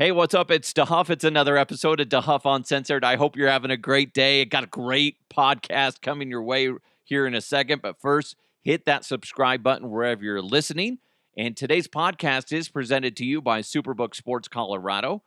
[0.00, 0.50] Hey, what's up?
[0.50, 1.10] It's DeHuff.
[1.10, 3.04] It's another episode of DeHuff Uncensored.
[3.04, 4.40] I hope you're having a great day.
[4.40, 6.70] I got a great podcast coming your way
[7.04, 7.82] here in a second.
[7.82, 11.00] But first, hit that subscribe button wherever you're listening.
[11.36, 15.22] And today's podcast is presented to you by Superbook Sports Colorado,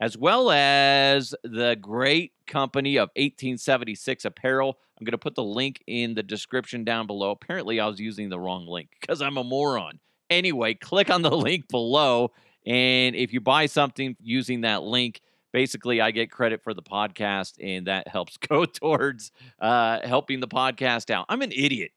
[0.00, 4.76] as well as the great company of 1876 Apparel.
[4.98, 7.30] I'm going to put the link in the description down below.
[7.30, 10.00] Apparently, I was using the wrong link because I'm a moron.
[10.30, 12.32] Anyway, click on the link below
[12.66, 15.20] and if you buy something using that link,
[15.52, 19.30] basically I get credit for the podcast, and that helps go towards
[19.60, 21.26] uh, helping the podcast out.
[21.28, 21.92] I'm an idiot.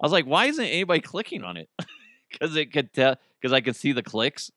[0.00, 1.68] I was like, why isn't anybody clicking on it?
[2.30, 4.50] Because it could tell, because I can see the clicks.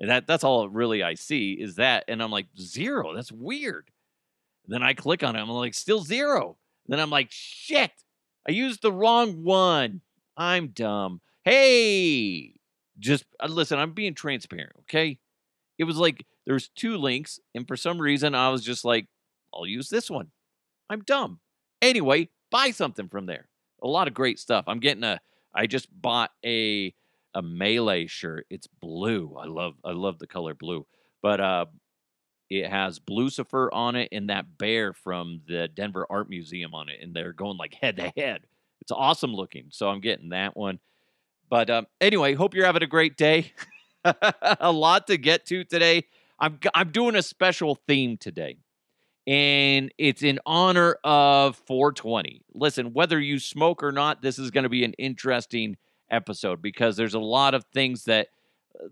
[0.00, 2.04] And that that's all really I see is that.
[2.08, 3.14] And I'm like, zero.
[3.14, 3.90] That's weird.
[4.66, 5.40] Then I click on it.
[5.40, 6.56] I'm like, still zero.
[6.86, 7.90] Then I'm like, shit.
[8.48, 10.00] I used the wrong one.
[10.38, 11.20] I'm dumb.
[11.44, 12.54] Hey,
[12.98, 15.18] just uh, listen, I'm being transparent, okay?
[15.78, 19.06] It was like there's two links, and for some reason I was just like,
[19.54, 20.28] I'll use this one.
[20.90, 21.40] I'm dumb.
[21.82, 23.48] Anyway, buy something from there.
[23.82, 24.64] A lot of great stuff.
[24.68, 25.20] I'm getting a
[25.54, 26.94] I just bought a
[27.34, 28.46] a melee shirt.
[28.50, 29.36] It's blue.
[29.38, 30.86] I love I love the color blue.
[31.22, 31.66] But uh
[32.48, 37.00] it has Blucifer on it and that bear from the Denver Art Museum on it,
[37.02, 38.42] and they're going like head to head.
[38.80, 39.66] It's awesome looking.
[39.70, 40.78] So I'm getting that one.
[41.48, 43.52] But um, anyway, hope you're having a great day.
[44.60, 46.04] a lot to get to today.
[46.38, 48.58] I'm I'm doing a special theme today,
[49.26, 52.42] and it's in honor of 420.
[52.54, 55.76] Listen, whether you smoke or not, this is going to be an interesting
[56.10, 58.28] episode because there's a lot of things that
[58.78, 58.88] uh,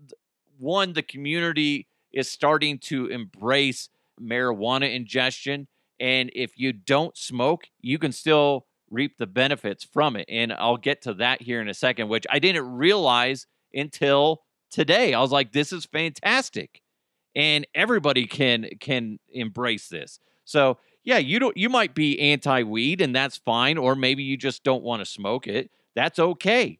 [0.57, 3.89] one the community is starting to embrace
[4.21, 5.67] marijuana ingestion,
[5.99, 8.65] and if you don't smoke, you can still
[8.95, 10.25] reap the benefits from it.
[10.29, 15.13] And I'll get to that here in a second, which I didn't realize until today.
[15.13, 16.81] I was like, this is fantastic.
[17.35, 20.19] And everybody can can embrace this.
[20.45, 24.63] So yeah, you don't you might be anti-weed and that's fine, or maybe you just
[24.63, 25.69] don't want to smoke it.
[25.95, 26.79] That's okay.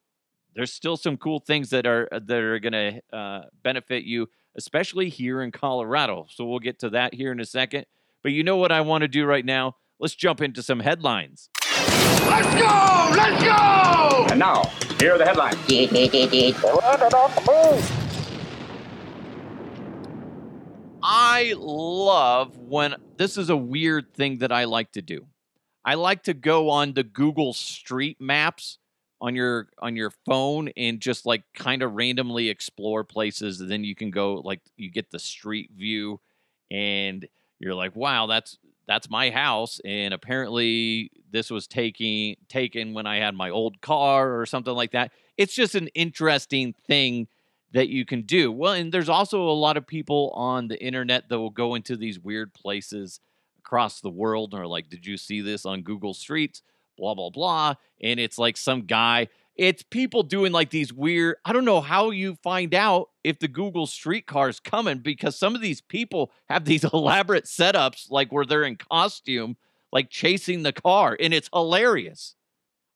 [0.55, 5.41] There's still some cool things that are that are gonna uh, benefit you, especially here
[5.41, 6.27] in Colorado.
[6.29, 7.85] So we'll get to that here in a second.
[8.23, 9.75] But you know what I want to do right now?
[9.99, 11.49] Let's jump into some headlines.
[12.27, 13.11] Let's go!
[13.15, 14.27] Let's go!
[14.29, 14.63] And now,
[14.99, 15.55] here are the headlines.
[21.03, 25.27] I love when this is a weird thing that I like to do.
[25.83, 28.79] I like to go on the Google Street Maps
[29.21, 33.83] on your on your phone and just like kind of randomly explore places and then
[33.83, 36.19] you can go like you get the street view
[36.69, 37.25] and
[37.59, 43.17] you're like wow that's that's my house and apparently this was taking taken when I
[43.17, 45.11] had my old car or something like that.
[45.37, 47.27] It's just an interesting thing
[47.73, 48.51] that you can do.
[48.51, 51.97] Well, and there's also a lot of people on the internet that will go into
[51.97, 53.19] these weird places
[53.59, 56.61] across the world and are like, "Did you see this on Google Streets?"
[56.97, 61.53] blah blah blah, and it's like some guy it's people doing like these weird i
[61.53, 65.61] don't know how you find out if the google streetcar is coming because some of
[65.61, 69.55] these people have these elaborate setups like where they're in costume
[69.95, 72.35] like chasing the car and it's hilarious.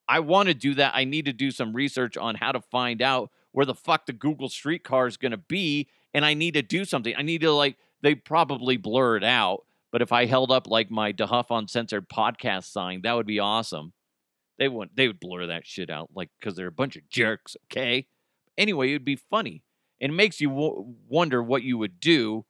[0.10, 0.94] I want to do that.
[0.94, 4.12] I need to do some research on how to find out where the fuck the
[4.12, 7.16] google streetcar is going to be and i need to do something.
[7.18, 10.92] I need to like they probably blur it out but if i held up like
[10.92, 13.94] my dehuff uncensored podcast sign that would be awesome
[14.60, 17.58] they would they would blur that shit out like because they're a bunch of jerks.
[17.72, 18.08] Okay.
[18.58, 19.64] Anyway, it'd be funny,
[20.02, 22.46] and it makes you w- wonder what you would do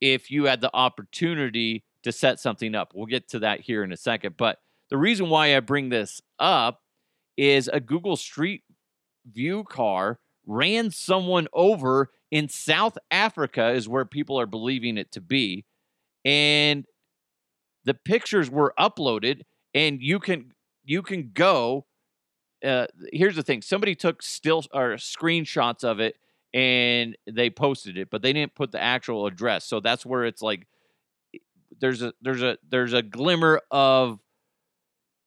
[0.00, 2.92] if you had the opportunity to set something up.
[2.94, 4.36] We'll get to that here in a second.
[4.36, 4.58] But
[4.90, 6.80] the reason why I bring this up
[7.36, 8.62] is a Google Street
[9.32, 15.20] View car ran someone over in South Africa, is where people are believing it to
[15.20, 15.64] be.
[16.24, 16.84] And
[17.84, 19.42] the pictures were uploaded,
[19.74, 20.52] and you can
[20.88, 21.84] you can go.
[22.64, 26.16] Uh, here's the thing: somebody took still or screenshots of it
[26.54, 29.66] and they posted it, but they didn't put the actual address.
[29.66, 30.66] So that's where it's like
[31.78, 34.18] there's a there's a there's a glimmer of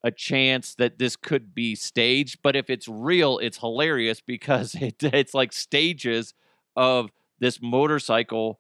[0.04, 4.96] a chance that this could be staged, but if it's real, it's hilarious because it,
[5.04, 6.34] it's like stages
[6.76, 8.60] of this motorcycle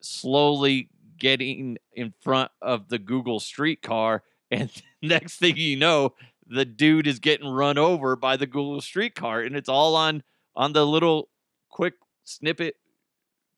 [0.00, 0.88] slowly
[1.18, 4.70] getting in front of the Google streetcar and
[5.02, 6.14] next thing you know,
[6.46, 10.22] the dude is getting run over by the Google streetcar, and it's all on
[10.56, 11.28] on the little
[11.68, 11.94] quick
[12.24, 12.76] snippet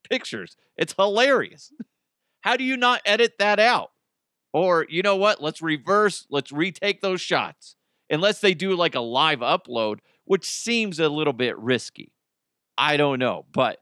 [0.09, 0.55] pictures.
[0.77, 1.71] It's hilarious.
[2.41, 3.91] How do you not edit that out?
[4.51, 5.41] Or you know what?
[5.41, 6.27] Let's reverse.
[6.29, 7.75] Let's retake those shots.
[8.09, 12.11] Unless they do like a live upload, which seems a little bit risky.
[12.77, 13.79] I don't know, but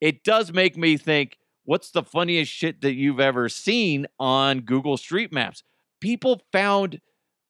[0.00, 4.96] it does make me think what's the funniest shit that you've ever seen on Google
[4.96, 5.62] Street Maps?
[6.02, 7.00] People found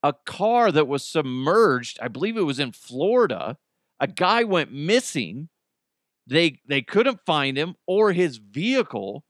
[0.04, 1.98] a car that was submerged.
[2.02, 3.58] I believe it was in Florida.
[4.00, 5.48] A guy went missing.
[6.26, 9.24] They they couldn't find him or his vehicle.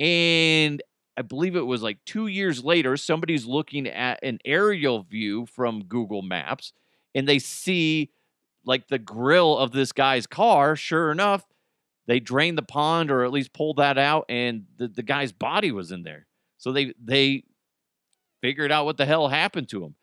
[0.00, 0.82] And
[1.16, 5.84] I believe it was like 2 years later somebody's looking at an aerial view from
[5.84, 6.72] Google Maps
[7.14, 8.10] and they see
[8.64, 10.76] like the grill of this guy's car.
[10.76, 11.44] Sure enough,
[12.06, 15.72] they drained the pond or at least pulled that out and the, the guy's body
[15.72, 16.26] was in there
[16.58, 17.44] so they they
[18.40, 19.94] figured out what the hell happened to him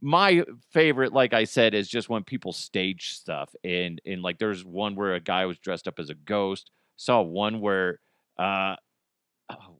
[0.00, 4.64] my favorite like i said is just when people stage stuff and and like there's
[4.64, 8.00] one where a guy was dressed up as a ghost saw one where
[8.38, 8.74] uh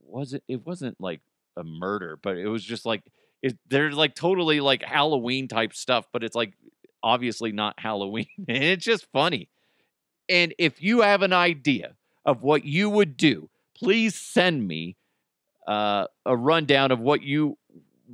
[0.05, 1.21] was it it wasn't like
[1.57, 3.03] a murder but it was just like
[3.43, 6.53] it, they're like totally like halloween type stuff but it's like
[7.03, 9.49] obviously not halloween and it's just funny.
[10.29, 14.97] And if you have an idea of what you would do, please send me
[15.67, 17.59] uh, a rundown of what you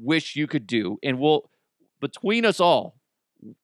[0.01, 1.51] wish you could do, and we'll
[2.01, 2.99] between us all,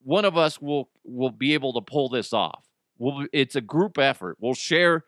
[0.02, 2.64] one of us will will be able to pull this off.
[2.99, 4.37] We'll, it's a group effort.
[4.40, 5.05] We'll share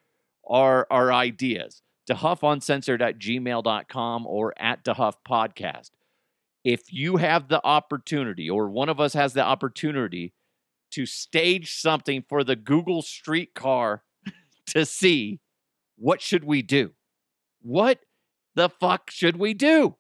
[0.49, 1.83] our our ideas.
[2.09, 5.91] DeHuffUncensored at gmail.com or at DeHuff Podcast.
[6.63, 10.35] If you have the opportunity, or one of us has the opportunity
[10.93, 14.03] to stage something for the Google streetcar
[14.67, 15.41] to see
[15.97, 16.93] what should we do?
[17.63, 18.01] What
[18.55, 19.97] the fuck should we do?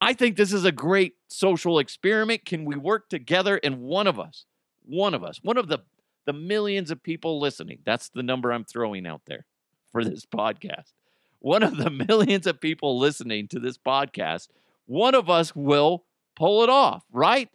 [0.00, 2.44] I think this is a great social experiment.
[2.44, 3.60] Can we work together?
[3.62, 4.44] And one of us,
[4.84, 5.80] one of us, one of the
[6.26, 9.46] the millions of people listening, that's the number I'm throwing out there
[9.90, 10.92] for this podcast.
[11.38, 14.48] One of the millions of people listening to this podcast,
[14.84, 16.04] one of us will
[16.36, 17.48] pull it off, right?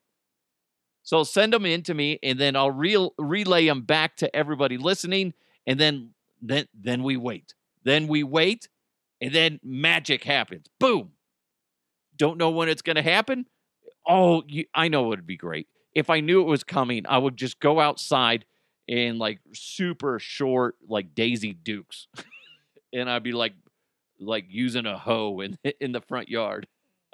[1.04, 4.78] So send them in to me, and then I'll re- relay them back to everybody
[4.78, 5.34] listening,
[5.68, 6.12] and then
[6.42, 7.54] then then we wait.
[7.84, 8.70] Then we wait,
[9.22, 10.66] and then magic happens.
[10.80, 11.12] Boom.
[12.18, 13.46] Don't know when it's going to happen.
[14.08, 17.06] Oh, you, I know it would be great if I knew it was coming.
[17.08, 18.46] I would just go outside
[18.88, 22.08] in like super short, like Daisy Dukes,
[22.94, 23.54] and I'd be like
[24.20, 26.68] like using a hoe in in the front yard.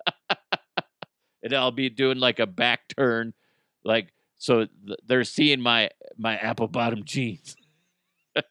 [1.43, 3.33] and I'll be doing like a back turn
[3.83, 7.55] like so th- they're seeing my my apple bottom jeans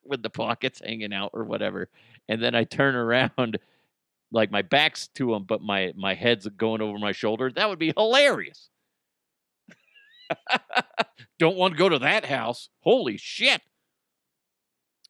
[0.04, 1.88] with the pockets hanging out or whatever
[2.28, 3.58] and then i turn around
[4.30, 7.78] like my back's to them but my my head's going over my shoulder that would
[7.78, 8.68] be hilarious.
[11.38, 12.68] Don't want to go to that house.
[12.80, 13.62] Holy shit.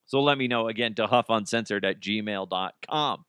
[0.06, 3.25] So let me know again DeHuffUncensored at gmail.com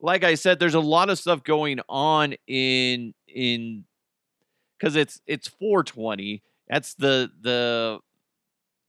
[0.00, 3.84] like i said there's a lot of stuff going on in in
[4.78, 6.42] because it's it's 420.
[6.68, 8.00] That's the the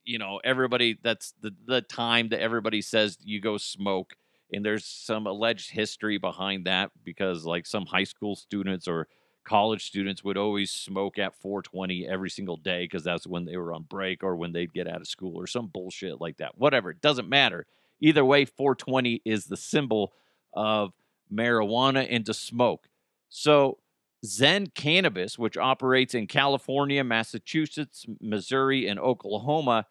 [0.04, 4.14] you know everybody that's the the time that everybody says you go smoke
[4.52, 9.08] and there's some alleged history behind that because like some high school students or
[9.44, 13.72] college students would always smoke at 420 every single day because that's when they were
[13.72, 16.90] on break or when they'd get out of school or some bullshit like that whatever
[16.90, 17.66] it doesn't matter.
[18.00, 20.12] Either way 420 is the symbol
[20.52, 20.92] of
[21.32, 22.88] marijuana and to smoke.
[23.28, 23.78] So
[24.24, 29.86] Zen Cannabis, which operates in California, Massachusetts, Missouri, and Oklahoma,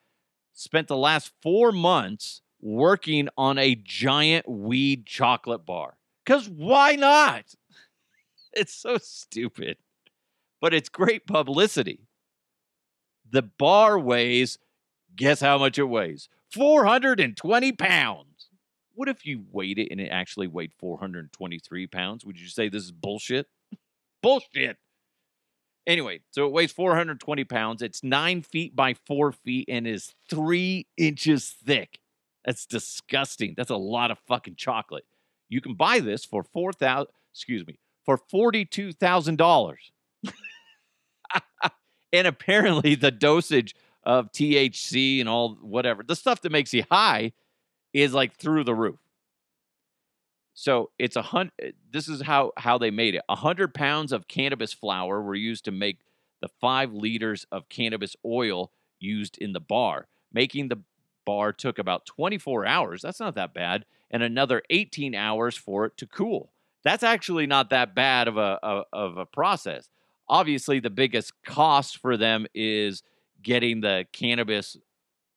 [0.53, 5.97] spent the last four months working on a giant weed chocolate bar.
[6.25, 7.45] Because why not?
[8.57, 9.75] It's so stupid,
[10.61, 12.07] but it's great publicity.
[13.29, 14.57] The bar weighs,
[15.13, 16.29] guess how much it weighs?
[16.53, 18.47] 420 pounds.
[18.93, 22.25] What if you weighed it and it actually weighed 423 pounds?
[22.25, 23.47] Would you say this is bullshit?
[24.23, 24.77] bullshit.
[25.85, 27.81] Anyway, so it weighs 420 pounds.
[27.81, 31.99] It's nine feet by four feet and is three inches thick.
[32.45, 33.55] That's disgusting.
[33.57, 35.05] That's a lot of fucking chocolate.
[35.49, 37.11] You can buy this for four thousand.
[37.33, 39.91] Excuse me, for forty-two thousand dollars.
[42.13, 47.33] and apparently, the dosage of THC and all whatever the stuff that makes you high
[47.93, 48.99] is like through the roof.
[50.53, 51.51] So it's a hundred.
[51.61, 53.23] Eh, this is how how they made it.
[53.27, 55.99] A hundred pounds of cannabis flower were used to make
[56.41, 60.07] the five liters of cannabis oil used in the bar.
[60.31, 60.81] Making the
[61.25, 63.01] bar took about 24 hours.
[63.01, 66.51] That's not that bad, and another 18 hours for it to cool.
[66.83, 68.59] That's actually not that bad of a,
[68.93, 69.89] of a process.
[70.29, 73.03] Obviously, the biggest cost for them is
[73.41, 74.77] getting the cannabis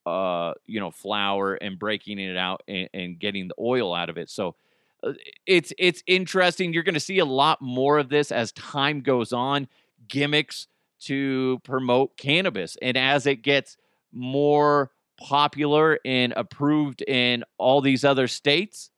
[0.09, 4.17] uh, you know, flower and breaking it out and, and, getting the oil out of
[4.17, 4.31] it.
[4.31, 4.55] So
[5.03, 5.13] uh,
[5.47, 6.73] it's it's interesting.
[6.73, 9.69] You're going to see a lot more of this as time goes on.
[10.09, 10.67] Gimmicks
[11.01, 13.77] to promote cannabis, and as it gets
[14.13, 18.91] more popular and approved in all these other states,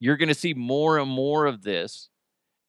[0.00, 2.08] you're going to see more and more of this.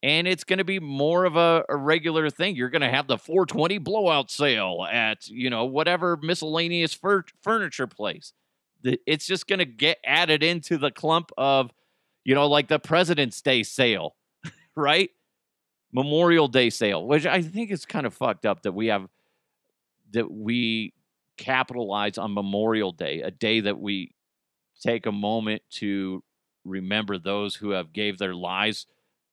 [0.03, 2.55] And it's going to be more of a, a regular thing.
[2.55, 7.87] You're going to have the 420 blowout sale at, you know, whatever miscellaneous fur- furniture
[7.87, 8.33] place.
[8.83, 11.71] It's just going to get added into the clump of,
[12.23, 14.15] you know, like the President's Day sale,
[14.75, 15.09] right?
[15.91, 19.07] Memorial Day sale, which I think is kind of fucked up that we have
[20.11, 20.93] that we
[21.37, 24.13] capitalize on Memorial Day, a day that we
[24.81, 26.23] take a moment to
[26.63, 28.87] remember those who have gave their lives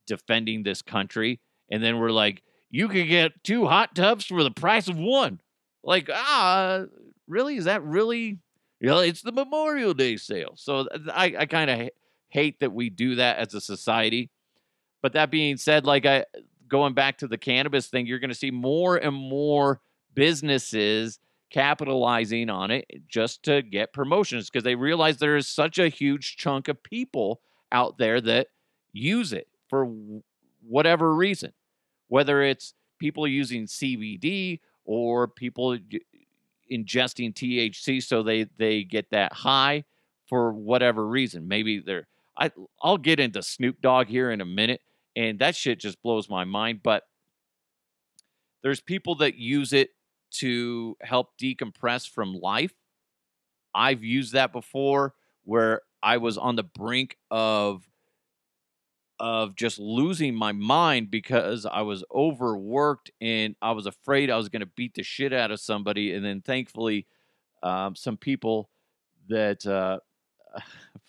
[0.07, 1.41] defending this country.
[1.71, 5.41] And then we're like you could get two hot tubs for the price of one.
[5.83, 6.85] Like ah
[7.27, 7.57] really?
[7.57, 8.39] Is that really
[8.81, 10.53] you know it's the memorial day sale.
[10.57, 11.91] So i, I kind of
[12.29, 14.31] hate that we do that as a society.
[15.03, 16.25] But that being said like i
[16.69, 19.81] going back to the cannabis thing you're going to see more and more
[20.15, 21.19] businesses
[21.53, 26.37] capitalizing on it just to get promotions because they realize there is such a huge
[26.37, 27.41] chunk of people
[27.71, 28.49] out there that
[28.93, 29.87] use it for
[30.67, 31.53] whatever reason,
[32.09, 35.77] whether it's people using CBD or people
[36.71, 39.85] ingesting THC so they they get that high
[40.27, 41.47] for whatever reason.
[41.47, 42.07] Maybe they're
[42.37, 44.81] I I'll get into Snoop Dogg here in a minute
[45.15, 47.03] and that shit just blows my mind, but
[48.63, 49.91] there's people that use it
[50.39, 52.73] to help decompress from life.
[53.75, 57.87] I've used that before where I was on the brink of
[59.21, 64.49] of just losing my mind because I was overworked and I was afraid I was
[64.49, 66.13] going to beat the shit out of somebody.
[66.13, 67.07] And then thankfully,
[67.63, 68.69] um, some people
[69.29, 70.01] that uh,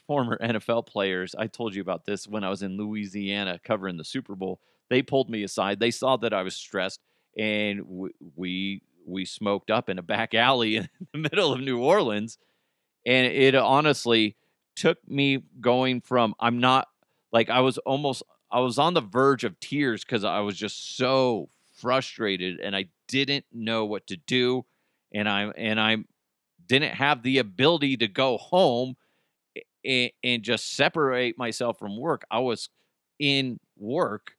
[0.07, 4.03] former NFL players, I told you about this when I was in Louisiana covering the
[4.03, 4.59] Super Bowl.
[4.91, 5.79] They pulled me aside.
[5.79, 7.01] They saw that I was stressed,
[7.35, 12.37] and we we smoked up in a back alley in the middle of New Orleans.
[13.05, 14.37] And it honestly
[14.75, 16.87] took me going from I'm not
[17.31, 20.97] like I was almost I was on the verge of tears because I was just
[20.97, 24.65] so frustrated and I didn't know what to do
[25.13, 25.97] and I and I
[26.65, 28.95] didn't have the ability to go home
[29.83, 32.23] and, and just separate myself from work.
[32.31, 32.69] I was
[33.19, 34.33] in work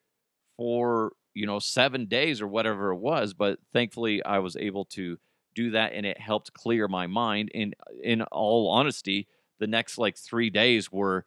[0.56, 5.19] for you know seven days or whatever it was, but thankfully I was able to
[5.55, 7.50] do that and it helped clear my mind.
[7.55, 11.26] And uh, in all honesty, the next like three days were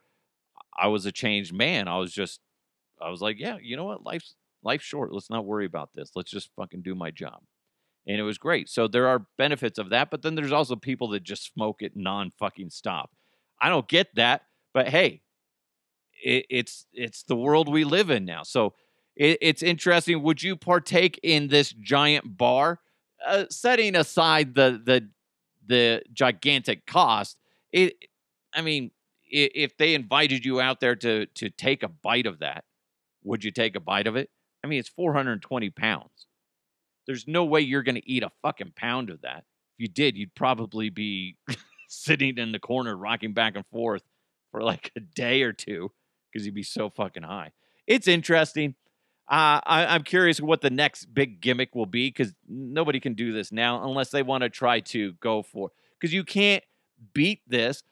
[0.77, 1.87] I was a changed man.
[1.87, 2.41] I was just
[3.01, 4.05] I was like, yeah, you know what?
[4.05, 5.13] Life's life's short.
[5.13, 6.11] Let's not worry about this.
[6.15, 7.41] Let's just fucking do my job.
[8.07, 8.69] And it was great.
[8.69, 11.95] So there are benefits of that, but then there's also people that just smoke it
[11.95, 13.11] non fucking stop.
[13.59, 15.21] I don't get that, but hey,
[16.23, 18.43] it, it's it's the world we live in now.
[18.43, 18.73] So
[19.17, 20.21] it, it's interesting.
[20.21, 22.79] Would you partake in this giant bar?
[23.25, 25.09] Uh, setting aside the the
[25.65, 27.37] the gigantic cost,
[27.71, 27.95] it.
[28.53, 28.91] I mean,
[29.25, 32.63] if they invited you out there to to take a bite of that,
[33.23, 34.29] would you take a bite of it?
[34.63, 36.27] I mean, it's 420 pounds.
[37.05, 39.45] There's no way you're going to eat a fucking pound of that.
[39.77, 41.37] If you did, you'd probably be
[41.87, 44.03] sitting in the corner rocking back and forth
[44.51, 45.91] for like a day or two
[46.31, 47.51] because you'd be so fucking high.
[47.85, 48.75] It's interesting.
[49.29, 53.33] Uh, I, I'm curious what the next big gimmick will be because nobody can do
[53.33, 56.63] this now unless they want to try to go for because you can't
[57.13, 57.83] beat this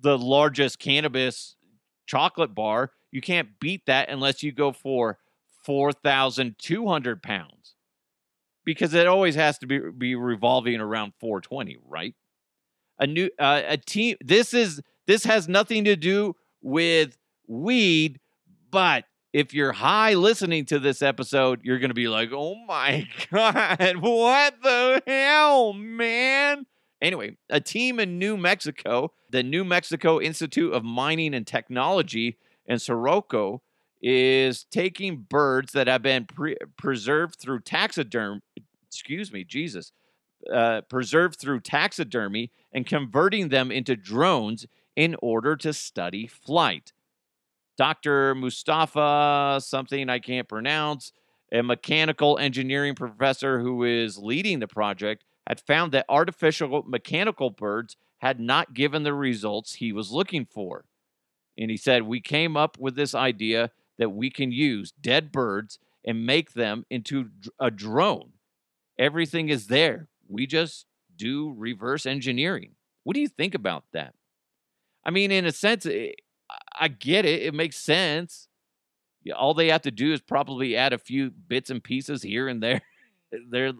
[0.00, 1.56] the largest cannabis
[2.06, 2.92] chocolate bar.
[3.10, 5.18] You can't beat that unless you go for
[5.64, 7.74] 4,200 pounds
[8.64, 12.14] because it always has to be, be revolving around 420, right?
[12.98, 14.16] A new uh, a team.
[14.20, 17.16] This is this has nothing to do with
[17.48, 18.20] weed,
[18.70, 23.08] but if you're high listening to this episode, you're going to be like, "Oh my
[23.32, 26.66] god, what the hell, man?"
[27.02, 32.78] Anyway, a team in New Mexico, the New Mexico Institute of Mining and Technology in
[32.78, 33.60] Socorro,
[34.00, 38.40] is taking birds that have been pre- preserved through taxidermy.
[38.86, 39.90] Excuse me, Jesus.
[40.52, 46.92] Uh, preserved through taxidermy and converting them into drones in order to study flight.
[47.76, 48.34] Dr.
[48.34, 51.12] Mustafa, something I can't pronounce,
[51.52, 57.96] a mechanical engineering professor who is leading the project, had found that artificial mechanical birds
[58.18, 60.84] had not given the results he was looking for.
[61.58, 65.78] And he said, We came up with this idea that we can use dead birds
[66.04, 68.32] and make them into a drone.
[68.98, 70.08] Everything is there.
[70.28, 72.72] We just do reverse engineering.
[73.04, 74.14] What do you think about that?
[75.04, 75.86] I mean, in a sense,
[76.78, 77.42] I- get it.
[77.42, 78.48] It makes sense.
[79.34, 82.62] All they have to do is probably add a few bits and pieces here and
[82.62, 82.82] there.
[83.32, 83.50] Hmm.
[83.50, 83.72] They're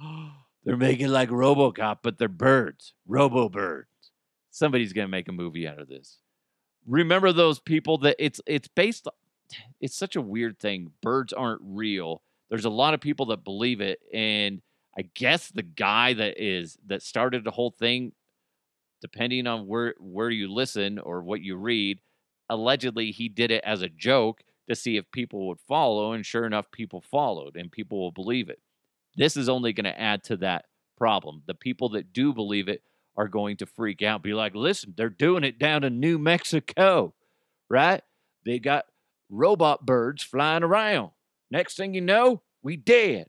[0.64, 3.88] They're making like RoboCop, but they're birds, Robo birds.
[4.50, 6.20] Somebody's gonna make a movie out of this.
[6.86, 9.06] Remember those people that it's it's based.
[9.78, 10.92] It's such a weird thing.
[11.02, 12.22] Birds aren't real.
[12.48, 14.62] There's a lot of people that believe it, and
[14.96, 18.12] I guess the guy that is that started the whole thing,
[19.02, 21.98] depending on where where you listen or what you read,
[22.48, 26.46] allegedly he did it as a joke to see if people would follow, and sure
[26.46, 28.60] enough, people followed, and people will believe it.
[29.16, 31.42] This is only going to add to that problem.
[31.46, 32.82] The people that do believe it
[33.16, 37.14] are going to freak out, be like, listen, they're doing it down in New Mexico,
[37.68, 38.02] right?
[38.44, 38.86] They got
[39.30, 41.10] robot birds flying around.
[41.50, 43.28] Next thing you know, we dead.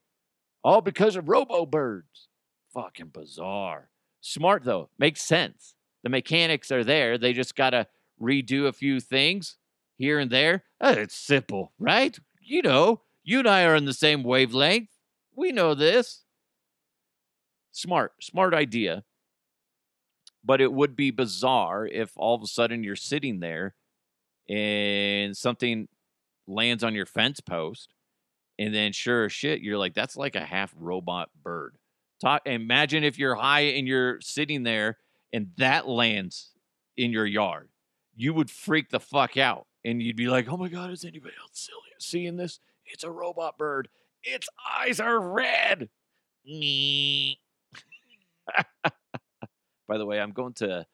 [0.64, 2.28] All because of robo birds.
[2.74, 3.90] Fucking bizarre.
[4.22, 5.76] Smart though, makes sense.
[6.04, 7.18] The mechanics are there.
[7.18, 7.88] They just got to
[8.22, 9.58] redo a few things
[9.98, 10.64] here and there.
[10.82, 12.18] Oh, it's simple, right?
[12.42, 14.90] You know, you and I are on the same wavelength.
[15.36, 16.24] We know this.
[17.72, 19.04] Smart, smart idea.
[20.44, 23.76] But it would be bizarre if all of a sudden you're sitting there
[24.48, 25.88] and something
[26.48, 27.94] lands on your fence post.
[28.58, 31.76] And then, sure as shit, you're like, that's like a half robot bird.
[32.22, 34.98] Talk, imagine if you're high and you're sitting there
[35.34, 36.52] and that lands
[36.96, 37.70] in your yard.
[38.16, 41.36] You would freak the fuck out and you'd be like, "Oh my god, is anybody
[41.40, 41.70] else
[42.00, 42.60] seeing this?
[42.86, 43.88] It's a robot bird.
[44.24, 45.90] Its eyes are red."
[46.46, 47.40] Me.
[49.88, 50.86] By the way, I'm going to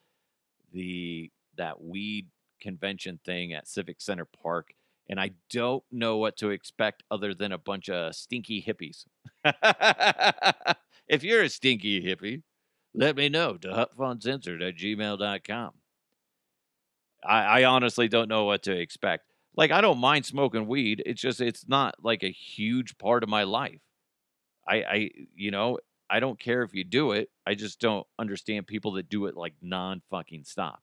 [0.74, 2.28] the that weed
[2.62, 4.74] convention thing at Civic Center Park,
[5.10, 9.06] and I don't know what to expect other than a bunch of stinky hippies.
[11.08, 12.44] if you're a stinky hippie,
[12.94, 15.72] let me know DeHuffUncensored at gmail.com.
[17.24, 19.26] I, I honestly don't know what to expect.
[19.56, 21.04] Like, I don't mind smoking weed.
[21.06, 23.82] It's just, it's not like a huge part of my life.
[24.68, 27.30] I, I, you know, I don't care if you do it.
[27.48, 30.82] I just don't understand people that do it like non fucking stop.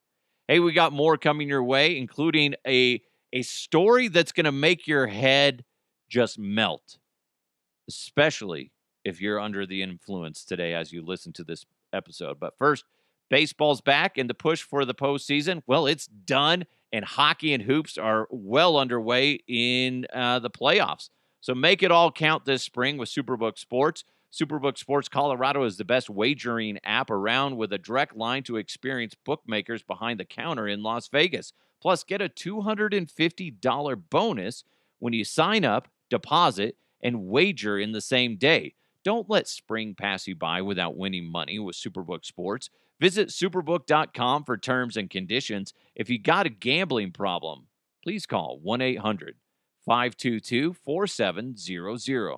[0.49, 3.03] Hey, we got more coming your way, including a
[3.33, 5.65] a story that's going to make your head
[6.09, 6.97] just melt,
[7.89, 8.73] especially
[9.05, 12.41] if you're under the influence today as you listen to this episode.
[12.41, 12.85] But first,
[13.29, 16.67] Baseball's back, and the push for the postseason, well, it's done.
[16.91, 21.11] And hockey and hoops are well underway in uh, the playoffs.
[21.41, 24.05] So make it all count this spring with Superbook Sports.
[24.33, 29.17] Superbook Sports Colorado is the best wagering app around with a direct line to experienced
[29.25, 31.53] bookmakers behind the counter in Las Vegas.
[31.81, 34.65] Plus, get a $250 bonus
[34.99, 38.75] when you sign up, deposit, and wager in the same day.
[39.05, 42.69] Don't let spring pass you by without winning money with Superbook Sports.
[43.01, 45.73] Visit superbook.com for terms and conditions.
[45.95, 47.67] If you got a gambling problem,
[48.03, 49.37] please call 1 800
[49.87, 52.33] 522 4700.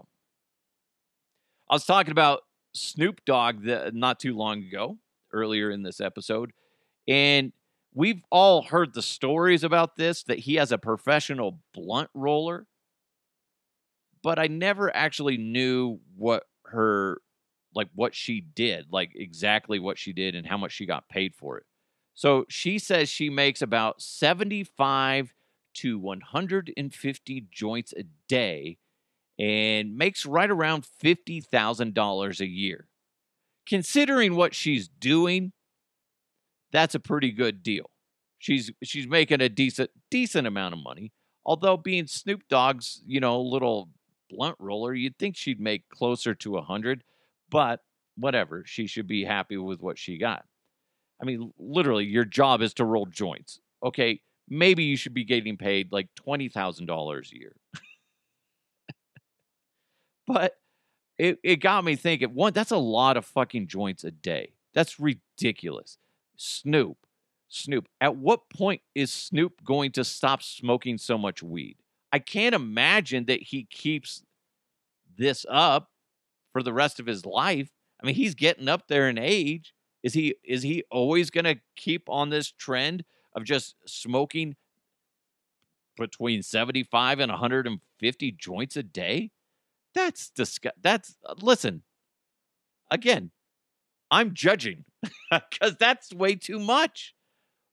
[1.68, 2.42] I was talking about
[2.74, 4.98] Snoop Dogg not too long ago,
[5.32, 6.52] earlier in this episode,
[7.08, 7.52] and
[7.94, 12.66] we've all heard the stories about this that he has a professional blunt roller,
[14.22, 17.20] but I never actually knew what her
[17.74, 21.34] like what she did, like exactly what she did and how much she got paid
[21.34, 21.64] for it.
[22.14, 25.32] So she says she makes about 75
[25.74, 28.78] to 150 joints a day
[29.38, 32.88] and makes right around $50,000 a year.
[33.66, 35.52] Considering what she's doing,
[36.72, 37.90] that's a pretty good deal.
[38.38, 41.12] She's she's making a decent decent amount of money.
[41.44, 43.90] Although being Snoop Dogg's, you know, little
[44.28, 47.04] blunt roller, you'd think she'd make closer to a hundred.
[47.50, 47.80] But
[48.16, 50.44] whatever, she should be happy with what she got.
[51.20, 53.60] I mean, literally, your job is to roll joints.
[53.84, 57.56] Okay, maybe you should be getting paid like $20,000 a year.
[60.26, 60.54] but
[61.18, 64.54] it, it got me thinking, one, that's a lot of fucking joints a day.
[64.72, 65.98] That's ridiculous.
[66.36, 66.96] Snoop,
[67.48, 71.76] Snoop, at what point is Snoop going to stop smoking so much weed?
[72.12, 74.22] I can't imagine that he keeps
[75.18, 75.89] this up
[76.52, 77.70] for the rest of his life.
[78.02, 79.72] I mean, he's getting up there in age.
[80.02, 83.04] Is he is he always going to keep on this trend
[83.36, 84.56] of just smoking
[85.96, 89.30] between 75 and 150 joints a day?
[89.94, 90.76] That's disgust.
[90.82, 91.82] That's uh, listen.
[92.90, 93.30] Again,
[94.10, 94.84] I'm judging
[95.32, 97.14] cuz that's way too much.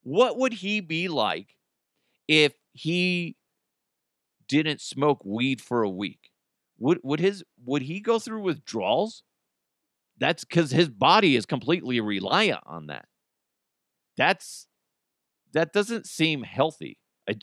[0.04, 1.56] What would he be like
[2.28, 3.38] if he
[4.48, 6.32] didn't smoke weed for a week?
[6.80, 9.24] Would would his would he go through withdrawals?
[10.18, 13.06] That's because his body is completely reliant on that.
[14.18, 14.68] That's
[15.54, 16.98] that doesn't seem healthy.
[17.30, 17.36] I,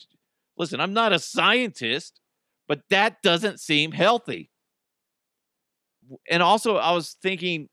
[0.56, 2.20] listen, I'm not a scientist,
[2.68, 4.50] but that doesn't seem healthy.
[6.30, 7.68] And also, I was thinking,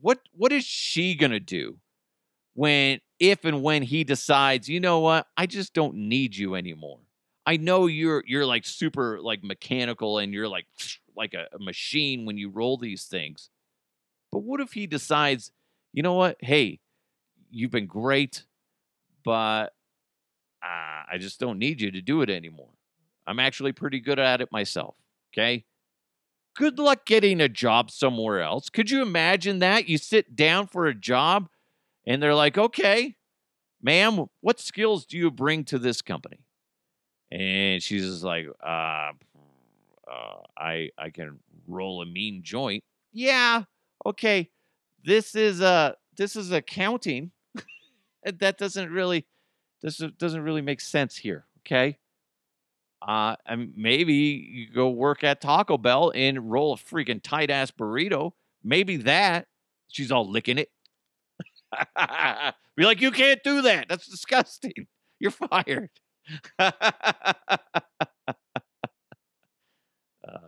[0.00, 1.78] what what is she gonna do
[2.54, 7.00] when if and when he decides, you know what, I just don't need you anymore.
[7.44, 10.66] I know you're you're like super like mechanical and you're like
[11.16, 13.50] like a, a machine when you roll these things.
[14.30, 15.52] But what if he decides,
[15.92, 16.36] you know what?
[16.40, 16.80] Hey,
[17.50, 18.44] you've been great,
[19.24, 19.74] but
[20.62, 22.70] uh, I just don't need you to do it anymore.
[23.26, 24.94] I'm actually pretty good at it myself.
[25.32, 25.64] Okay.
[26.54, 28.68] Good luck getting a job somewhere else.
[28.68, 29.88] Could you imagine that?
[29.88, 31.48] You sit down for a job
[32.06, 33.16] and they're like, okay,
[33.82, 36.40] ma'am, what skills do you bring to this company?
[37.32, 39.12] And she's just like, uh,
[40.06, 42.84] uh, I I can roll a mean joint.
[43.12, 43.64] Yeah,
[44.04, 44.50] okay.
[45.02, 47.30] This is uh this is accounting.
[48.24, 49.26] that doesn't really
[49.80, 51.46] this doesn't really make sense here.
[51.60, 51.98] Okay.
[53.00, 57.70] Uh, mean, maybe you go work at Taco Bell and roll a freaking tight ass
[57.70, 58.32] burrito.
[58.62, 59.46] Maybe that.
[59.88, 60.70] She's all licking it.
[62.76, 63.88] Be like, you can't do that.
[63.88, 64.86] That's disgusting.
[65.18, 65.90] You're fired.
[66.58, 66.70] Uh,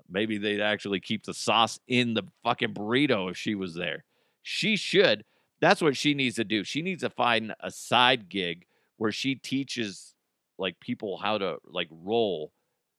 [0.09, 4.05] maybe they'd actually keep the sauce in the fucking burrito if she was there.
[4.43, 5.25] She should.
[5.61, 6.65] That's what she needs to do.
[6.65, 8.67] She needs to find a side gig
[8.99, 10.15] where she teaches
[10.59, 12.53] like people how to like roll.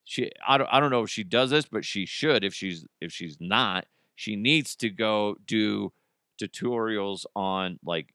[0.03, 2.85] She I don't I don't know if she does this, but she should if she's
[3.01, 3.85] if she's not,
[4.15, 5.91] she needs to go do
[6.41, 8.13] tutorials on like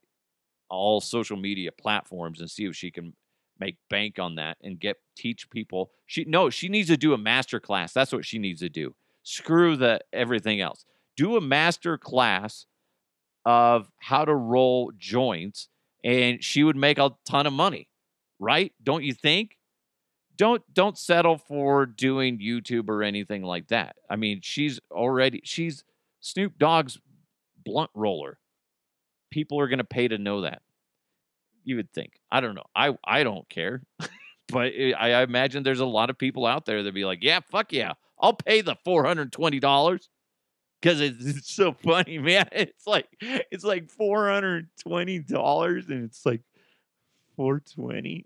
[0.69, 3.13] all social media platforms and see if she can
[3.61, 5.91] make bank on that and get teach people.
[6.07, 7.93] She no, she needs to do a master class.
[7.93, 8.95] That's what she needs to do.
[9.23, 10.83] Screw the everything else.
[11.15, 12.65] Do a master class
[13.45, 15.69] of how to roll joints
[16.03, 17.87] and she would make a ton of money,
[18.39, 18.73] right?
[18.83, 19.57] Don't you think?
[20.37, 23.95] Don't don't settle for doing YouTube or anything like that.
[24.09, 25.83] I mean, she's already she's
[26.19, 26.99] Snoop Dogg's
[27.63, 28.39] blunt roller.
[29.29, 30.61] People are going to pay to know that.
[31.63, 32.19] You would think.
[32.31, 32.65] I don't know.
[32.75, 33.83] I I don't care.
[34.47, 37.39] but it, I imagine there's a lot of people out there that be like, "Yeah,
[37.51, 37.93] fuck yeah.
[38.19, 40.07] I'll pay the $420."
[40.81, 42.47] because it's, it's, so funny, man.
[42.51, 46.41] It's like it's like four hundred twenty dollars, and it's like
[47.35, 48.25] four twenty.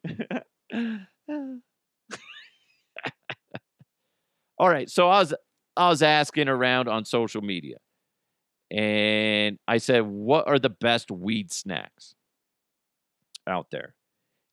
[4.57, 5.33] All right, so I was
[5.75, 7.77] I was asking around on social media,
[8.71, 12.15] and I said, "What are the best weed snacks
[13.47, 13.95] out there?"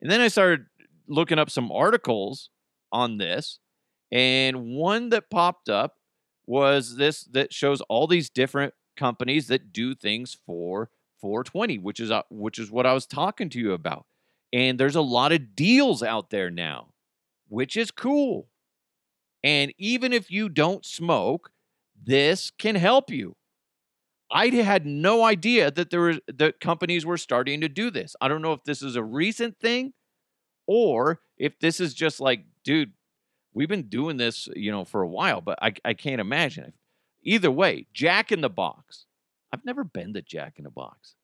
[0.00, 0.66] And then I started
[1.06, 2.50] looking up some articles
[2.90, 3.58] on this,
[4.10, 5.96] and one that popped up
[6.46, 12.10] was this that shows all these different companies that do things for 420, which is
[12.10, 14.06] uh, which is what I was talking to you about.
[14.52, 16.88] And there's a lot of deals out there now,
[17.48, 18.48] which is cool.
[19.42, 21.50] And even if you don't smoke,
[22.00, 23.36] this can help you.
[24.32, 28.16] I had no idea that there was that companies were starting to do this.
[28.20, 29.92] I don't know if this is a recent thing
[30.66, 32.92] or if this is just like, dude,
[33.52, 36.74] we've been doing this, you know, for a while, but I, I can't imagine it.
[37.22, 39.04] Either way, Jack in the Box.
[39.52, 41.14] I've never been to Jack in the Box.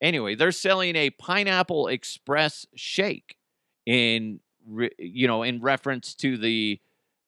[0.00, 3.36] Anyway, they're selling a pineapple express shake
[3.84, 4.40] in
[4.98, 6.80] you know in reference to the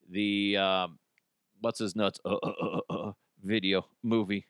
[0.09, 0.99] the um,
[1.61, 3.13] what's his nuts uh, uh, uh, uh, uh
[3.45, 4.47] video movie.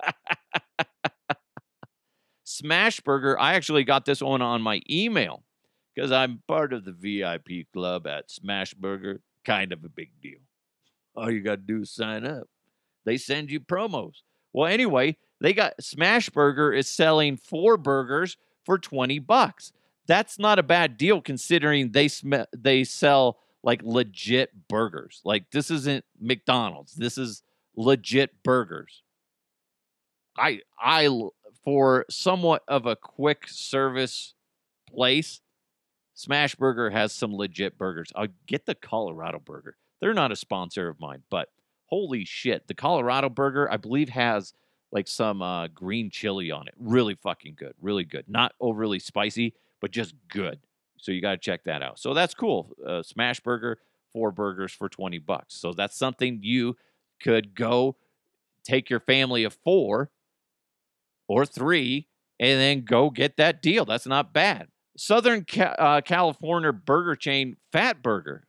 [2.46, 3.36] Smashburger.
[3.38, 5.44] I actually got this one on my email
[5.94, 9.20] because I'm part of the VIP club at Smashburger.
[9.44, 10.40] Kind of a big deal.
[11.16, 12.48] All you got to do is sign up.
[13.04, 14.16] They send you promos.
[14.52, 19.72] Well, anyway, they got Smashburger is selling four burgers for 20 bucks.
[20.06, 25.20] That's not a bad deal considering they sm- they sell like legit burgers.
[25.24, 26.94] Like this isn't McDonald's.
[26.94, 27.42] This is
[27.76, 29.02] legit burgers.
[30.40, 31.08] I I
[31.64, 34.34] for somewhat of a quick service
[34.88, 35.40] place,
[36.16, 38.10] Smashburger has some legit burgers.
[38.14, 39.76] I'll get the Colorado burger.
[40.00, 41.48] They're not a sponsor of mine, but
[41.86, 44.54] holy shit, the Colorado burger I believe has
[44.92, 46.74] like some uh, green chili on it.
[46.78, 47.74] Really fucking good.
[47.80, 48.24] Really good.
[48.26, 50.58] Not overly spicy, but just good.
[50.96, 51.98] So you got to check that out.
[51.98, 52.72] So that's cool.
[52.84, 53.76] Uh, Smashburger,
[54.12, 55.54] four burgers for 20 bucks.
[55.54, 56.76] So that's something you
[57.22, 57.96] could go
[58.64, 60.10] take your family of four
[61.30, 62.08] or three
[62.40, 63.84] and then go get that deal.
[63.84, 64.66] That's not bad.
[64.96, 68.48] Southern Ca- uh, California burger chain Fat Burger.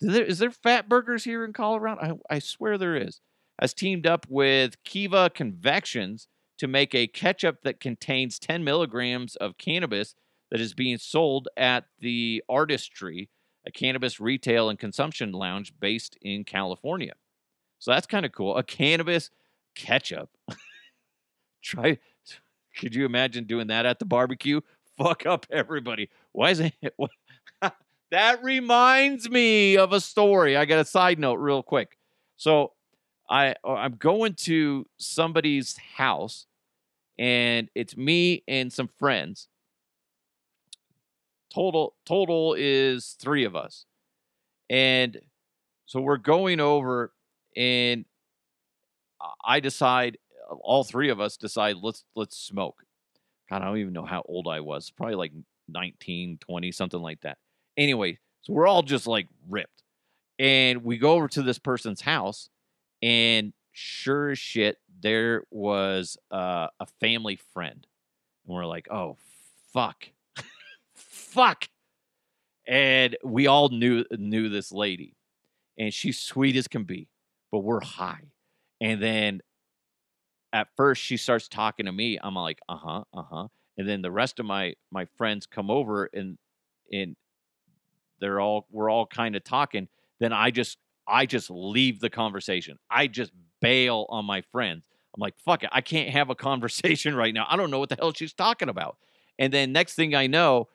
[0.00, 2.20] Is there, is there Fat Burgers here in Colorado?
[2.30, 3.22] I, I swear there is.
[3.58, 9.56] Has teamed up with Kiva Confections to make a ketchup that contains 10 milligrams of
[9.56, 10.14] cannabis
[10.50, 13.30] that is being sold at the Artist Tree,
[13.66, 17.14] a cannabis retail and consumption lounge based in California.
[17.78, 18.58] So that's kind of cool.
[18.58, 19.30] A cannabis
[19.74, 20.28] ketchup.
[21.64, 21.98] Try.
[22.78, 24.60] Could you imagine doing that at the barbecue?
[24.98, 26.10] Fuck up everybody.
[26.32, 26.74] Why is it?
[28.10, 30.56] that reminds me of a story.
[30.56, 31.96] I got a side note real quick.
[32.36, 32.72] So
[33.28, 36.46] I uh, I'm going to somebody's house,
[37.18, 39.48] and it's me and some friends.
[41.52, 43.86] Total total is three of us,
[44.68, 45.20] and
[45.86, 47.12] so we're going over,
[47.56, 48.04] and
[49.44, 50.18] I decide
[50.60, 52.84] all three of us decide let's let's smoke.
[53.48, 54.90] God, I don't even know how old I was.
[54.90, 55.32] Probably like
[55.68, 57.38] 19, 20, something like that.
[57.76, 59.82] Anyway, so we're all just like ripped.
[60.38, 62.48] And we go over to this person's house,
[63.02, 67.86] and sure as shit, there was uh, a family friend.
[68.46, 69.16] And we're like, oh,
[69.72, 70.08] fuck.
[70.94, 71.68] fuck.
[72.66, 75.14] And we all knew knew this lady.
[75.78, 77.08] And she's sweet as can be,
[77.52, 78.30] but we're high.
[78.80, 79.40] And then
[80.54, 82.18] at first she starts talking to me.
[82.22, 83.48] I'm like, uh huh, uh huh.
[83.76, 86.38] And then the rest of my my friends come over and
[86.90, 87.16] and
[88.20, 89.88] they're all we're all kind of talking.
[90.20, 92.78] Then I just I just leave the conversation.
[92.88, 94.86] I just bail on my friends.
[95.14, 97.46] I'm like, fuck it, I can't have a conversation right now.
[97.50, 98.96] I don't know what the hell she's talking about.
[99.38, 100.68] And then next thing I know,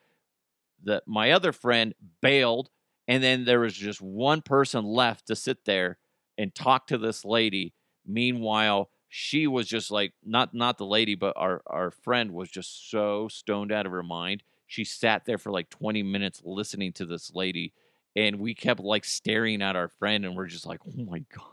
[0.83, 2.69] that my other friend bailed,
[3.07, 5.97] and then there was just one person left to sit there
[6.37, 7.73] and talk to this lady.
[8.05, 12.91] Meanwhile, she was just like not not the lady, but our our friend was just
[12.91, 14.43] so stoned out of her mind.
[14.67, 17.73] She sat there for like 20 minutes listening to this lady,
[18.15, 21.47] and we kept like staring at our friend, and we're just like, oh my god.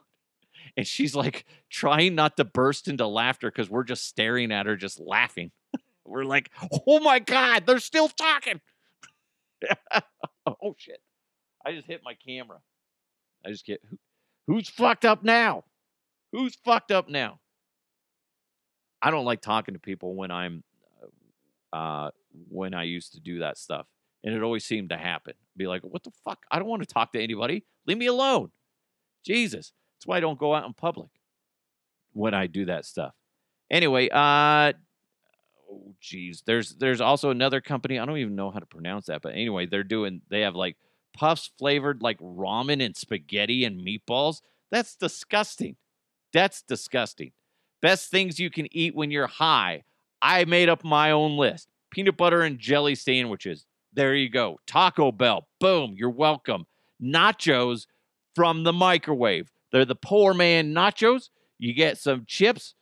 [0.76, 4.76] And she's like trying not to burst into laughter because we're just staring at her,
[4.76, 5.50] just laughing.
[6.04, 6.50] we're like,
[6.86, 8.60] oh my god, they're still talking.
[10.46, 11.00] oh shit!
[11.64, 12.58] I just hit my camera.
[13.46, 13.96] I just get who,
[14.46, 15.64] who's fucked up now?
[16.32, 17.40] Who's fucked up now?
[19.06, 20.64] I don't like talking to people when I'm
[21.72, 22.10] uh
[22.48, 23.86] when I used to do that stuff.
[24.24, 25.34] And it always seemed to happen.
[25.56, 26.44] Be like, what the fuck?
[26.50, 27.62] I don't want to talk to anybody.
[27.86, 28.50] Leave me alone.
[29.24, 29.72] Jesus.
[29.94, 31.10] That's why I don't go out in public
[32.14, 33.14] when I do that stuff.
[33.70, 34.72] Anyway, uh
[35.70, 36.42] oh geez.
[36.44, 38.00] There's there's also another company.
[38.00, 40.78] I don't even know how to pronounce that, but anyway, they're doing they have like
[41.14, 44.40] puffs flavored like ramen and spaghetti and meatballs.
[44.72, 45.76] That's disgusting.
[46.32, 47.30] That's disgusting.
[47.86, 49.84] Best things you can eat when you're high.
[50.20, 51.68] I made up my own list.
[51.92, 53.64] Peanut butter and jelly sandwiches.
[53.92, 54.58] There you go.
[54.66, 55.46] Taco Bell.
[55.60, 55.94] Boom.
[55.96, 56.66] You're welcome.
[57.00, 57.86] Nachos
[58.34, 59.52] from the microwave.
[59.70, 61.28] They're the poor man nachos.
[61.60, 62.74] You get some chips,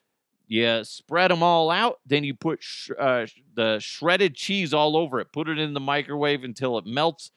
[0.47, 5.21] you spread them all out, then you put sh- uh, the shredded cheese all over
[5.21, 5.33] it.
[5.35, 7.31] Put it in the microwave until it melts.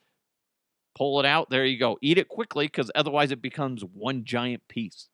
[0.95, 1.49] Pull it out.
[1.49, 1.97] There you go.
[2.01, 5.09] Eat it quickly because otherwise it becomes one giant piece.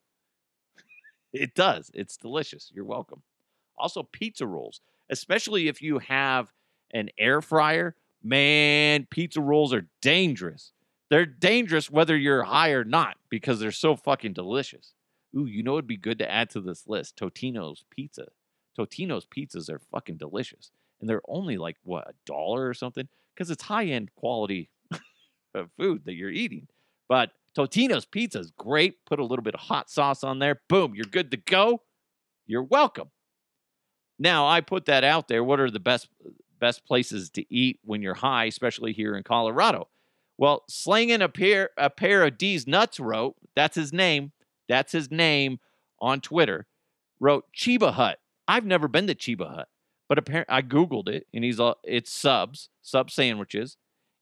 [1.33, 1.89] It does.
[1.93, 2.71] It's delicious.
[2.73, 3.21] You're welcome.
[3.77, 6.51] Also, pizza rolls, especially if you have
[6.93, 7.95] an air fryer.
[8.23, 10.71] Man, pizza rolls are dangerous.
[11.09, 14.93] They're dangerous whether you're high or not because they're so fucking delicious.
[15.35, 18.27] Ooh, you know it'd be good to add to this list Totino's pizza.
[18.77, 20.71] Totino's pizzas are fucking delicious.
[21.01, 23.07] And they're only like, what, a dollar or something?
[23.35, 24.69] Because it's high end quality
[25.77, 26.67] food that you're eating.
[27.09, 29.05] But Totino's pizza is great.
[29.05, 30.61] Put a little bit of hot sauce on there.
[30.69, 31.81] Boom, you're good to go.
[32.45, 33.11] You're welcome.
[34.19, 35.43] Now, I put that out there.
[35.43, 36.07] What are the best
[36.59, 39.89] best places to eat when you're high, especially here in Colorado?
[40.37, 44.31] Well, slinging a pair a pair of D's nuts wrote, that's his name.
[44.67, 45.59] That's his name
[45.99, 46.67] on Twitter.
[47.19, 48.19] Wrote Chiba Hut.
[48.47, 49.67] I've never been to Chiba Hut,
[50.09, 53.77] but apparently I googled it and he's uh, it's subs, sub sandwiches,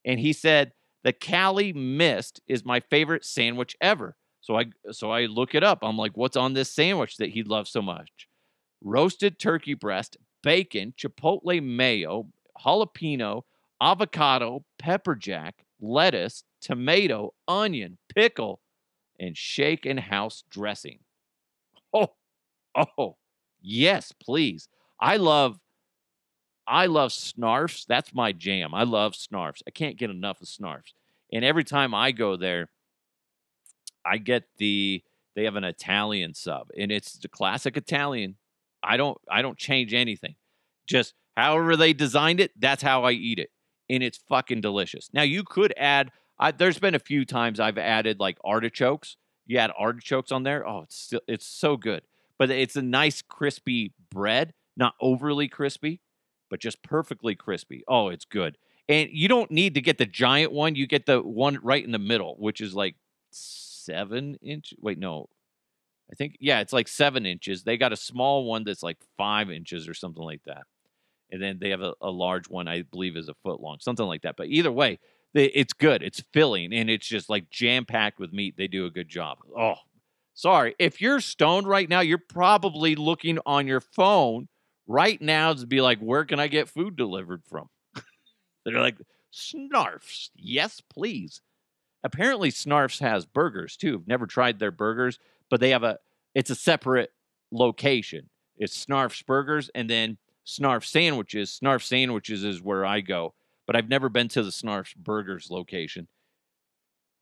[0.05, 4.15] and he said the Cali Mist is my favorite sandwich ever.
[4.41, 5.79] So I so I look it up.
[5.81, 8.27] I'm like, what's on this sandwich that he loves so much?
[8.83, 12.27] Roasted turkey breast, bacon, chipotle mayo,
[12.63, 13.43] jalapeno,
[13.79, 18.61] avocado, pepper jack, lettuce, tomato, onion, pickle,
[19.19, 20.99] and shaken house dressing.
[21.93, 22.13] Oh,
[22.97, 23.17] oh,
[23.61, 24.69] yes, please.
[24.99, 25.59] I love
[26.67, 27.85] I love snarfs.
[27.85, 28.73] That's my jam.
[28.73, 29.61] I love snarfs.
[29.67, 30.93] I can't get enough of snarfs.
[31.31, 32.69] And every time I go there,
[34.05, 35.03] I get the
[35.35, 38.35] they have an Italian sub and it's the classic Italian.
[38.83, 40.35] I don't I don't change anything.
[40.87, 43.49] Just however they designed it, that's how I eat it.
[43.89, 45.09] And it's fucking delicious.
[45.13, 49.17] Now you could add I, there's been a few times I've added like artichokes.
[49.45, 50.67] You add artichokes on there.
[50.67, 52.01] Oh, it's still it's so good.
[52.37, 56.01] But it's a nice crispy bread, not overly crispy
[56.51, 57.83] but just perfectly crispy.
[57.87, 58.57] Oh, it's good.
[58.87, 60.75] And you don't need to get the giant one.
[60.75, 62.95] You get the one right in the middle, which is like
[63.31, 64.73] seven inch.
[64.81, 65.29] Wait, no,
[66.11, 67.63] I think yeah, it's like seven inches.
[67.63, 70.63] They got a small one that's like five inches or something like that,
[71.31, 74.05] and then they have a, a large one I believe is a foot long, something
[74.05, 74.35] like that.
[74.35, 74.99] But either way,
[75.33, 76.03] they, it's good.
[76.03, 78.55] It's filling and it's just like jam packed with meat.
[78.57, 79.37] They do a good job.
[79.57, 79.75] Oh,
[80.33, 80.75] sorry.
[80.77, 84.49] If you're stoned right now, you're probably looking on your phone
[84.87, 87.69] right now to be like, where can I get food delivered from?
[88.65, 88.97] They're like,
[89.33, 90.29] Snarfs.
[90.35, 91.41] Yes, please.
[92.03, 94.03] Apparently, Snarfs has burgers too.
[94.07, 95.99] Never tried their burgers, but they have a
[96.33, 97.11] it's a separate
[97.51, 98.29] location.
[98.57, 101.59] It's Snarf's Burgers and then Snarf Sandwiches.
[101.61, 103.33] Snarf Sandwiches is where I go,
[103.67, 106.07] but I've never been to the Snarf's Burgers location.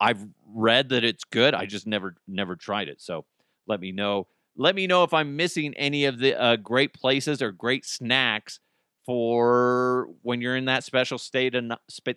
[0.00, 1.54] I've read that it's good.
[1.54, 3.02] I just never never tried it.
[3.02, 3.26] So
[3.66, 4.28] let me know.
[4.60, 8.60] Let me know if I'm missing any of the uh, great places or great snacks
[9.06, 11.64] for when you're in that special state of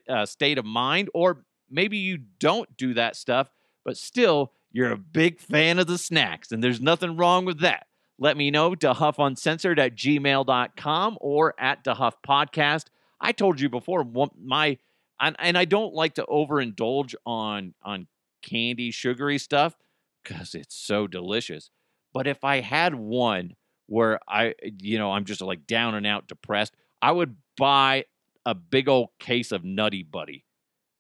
[0.10, 3.50] uh, state of mind, or maybe you don't do that stuff,
[3.86, 7.88] but still you're a big fan of the snacks, and there's nothing wrong with that.
[8.20, 12.88] Let me know, DeHuffUncensored at gmail.com or at DeHuff Podcast.
[13.22, 14.06] I told you before,
[14.38, 14.78] my
[15.18, 18.08] and, and I don't like to overindulge on on
[18.42, 19.78] candy, sugary stuff
[20.22, 21.70] because it's so delicious.
[22.14, 23.56] But if I had one
[23.88, 28.06] where I, you know, I'm just like down and out depressed, I would buy
[28.46, 30.46] a big old case of Nutty Buddy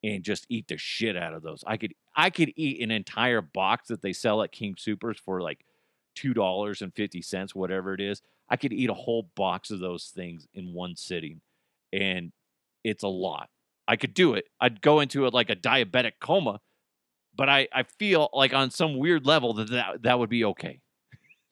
[0.04, 1.64] and just eat the shit out of those.
[1.66, 5.42] I could I could eat an entire box that they sell at King Supers for
[5.42, 5.66] like
[6.16, 8.22] two dollars and fifty cents, whatever it is.
[8.50, 11.42] I could eat a whole box of those things in one sitting,
[11.92, 12.32] and
[12.84, 13.50] it's a lot.
[13.88, 14.46] I could do it.
[14.60, 16.60] I'd go into it like a diabetic coma,
[17.36, 20.82] but I I feel like on some weird level that that, that would be okay.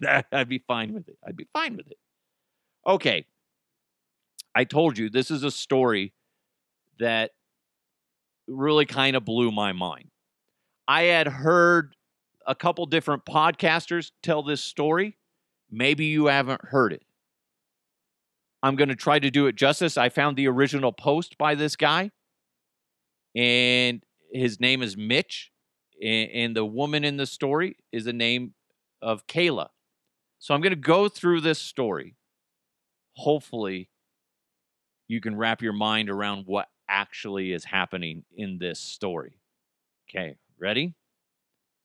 [0.31, 1.17] I'd be fine with it.
[1.25, 1.97] I'd be fine with it.
[2.85, 3.25] Okay.
[4.53, 6.13] I told you this is a story
[6.99, 7.31] that
[8.47, 10.09] really kind of blew my mind.
[10.87, 11.95] I had heard
[12.45, 15.17] a couple different podcasters tell this story.
[15.69, 17.03] Maybe you haven't heard it.
[18.63, 19.97] I'm going to try to do it justice.
[19.97, 22.11] I found the original post by this guy,
[23.35, 25.51] and his name is Mitch,
[26.01, 28.53] and the woman in the story is the name
[29.01, 29.69] of Kayla.
[30.41, 32.15] So I'm going to go through this story.
[33.13, 33.89] Hopefully,
[35.07, 39.37] you can wrap your mind around what actually is happening in this story.
[40.09, 40.95] Okay, ready?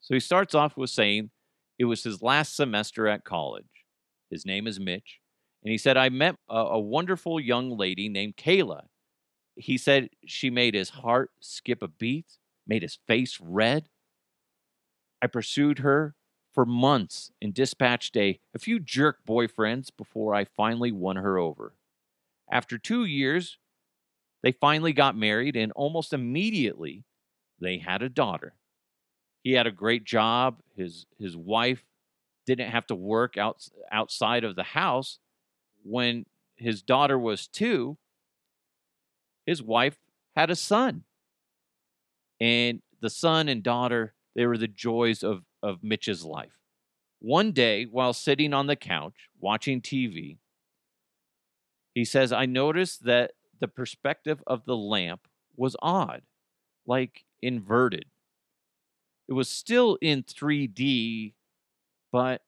[0.01, 1.29] So he starts off with saying
[1.77, 3.85] it was his last semester at college.
[4.31, 5.19] His name is Mitch.
[5.63, 8.85] And he said, I met a, a wonderful young lady named Kayla.
[9.55, 13.89] He said she made his heart skip a beat, made his face red.
[15.21, 16.15] I pursued her
[16.57, 21.75] for months and dispatched a, a few jerk boyfriends before I finally won her over.
[22.51, 23.59] After two years,
[24.41, 27.03] they finally got married, and almost immediately,
[27.61, 28.55] they had a daughter.
[29.43, 30.61] He had a great job.
[30.75, 31.83] His his wife
[32.47, 35.19] didn't have to work out, outside of the house.
[35.83, 37.99] When his daughter was two,
[39.45, 39.97] his wife
[40.35, 41.03] had a son.
[42.41, 46.59] And the son and daughter, they were the joys of, of Mitch's life.
[47.19, 50.37] One day, while sitting on the couch watching TV,
[51.95, 56.21] he says, I noticed that the perspective of the lamp was odd,
[56.85, 58.05] like inverted.
[59.27, 61.33] It was still in 3D,
[62.11, 62.43] but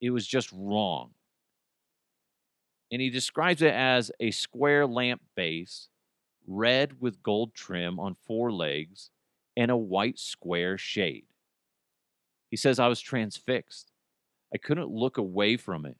[0.00, 1.10] it was just wrong.
[2.92, 5.88] And he describes it as a square lamp base,
[6.46, 9.10] red with gold trim on four legs,
[9.56, 11.24] and a white square shade.
[12.52, 13.90] He says, I was transfixed.
[14.54, 15.96] I couldn't look away from it.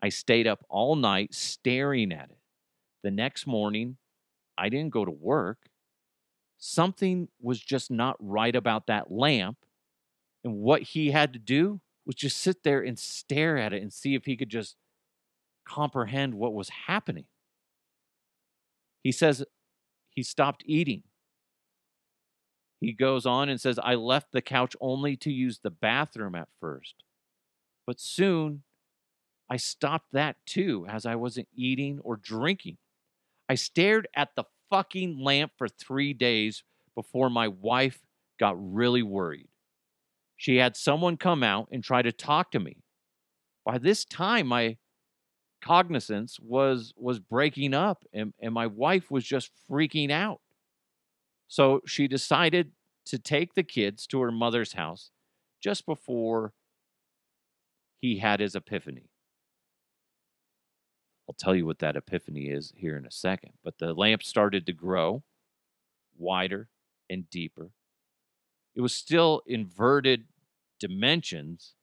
[0.00, 2.38] I stayed up all night staring at it.
[3.02, 3.96] The next morning,
[4.56, 5.58] I didn't go to work.
[6.56, 9.58] Something was just not right about that lamp.
[10.44, 13.92] And what he had to do was just sit there and stare at it and
[13.92, 14.76] see if he could just
[15.66, 17.24] comprehend what was happening.
[19.02, 19.44] He says
[20.10, 21.02] he stopped eating.
[22.80, 26.48] He goes on and says, I left the couch only to use the bathroom at
[26.60, 26.94] first.
[27.86, 28.62] But soon
[29.50, 32.76] I stopped that too, as I wasn't eating or drinking.
[33.48, 36.62] I stared at the fucking lamp for three days
[36.94, 38.00] before my wife
[38.38, 39.48] got really worried.
[40.36, 42.76] She had someone come out and try to talk to me.
[43.64, 44.76] By this time, my
[45.60, 50.40] cognizance was was breaking up and, and my wife was just freaking out.
[51.48, 52.72] So she decided
[53.06, 55.10] to take the kids to her mother's house
[55.60, 56.52] just before
[58.00, 59.10] he had his epiphany.
[61.28, 63.52] I'll tell you what that epiphany is here in a second.
[63.64, 65.24] But the lamp started to grow
[66.16, 66.68] wider
[67.10, 67.70] and deeper.
[68.74, 70.24] It was still inverted
[70.78, 71.74] dimensions,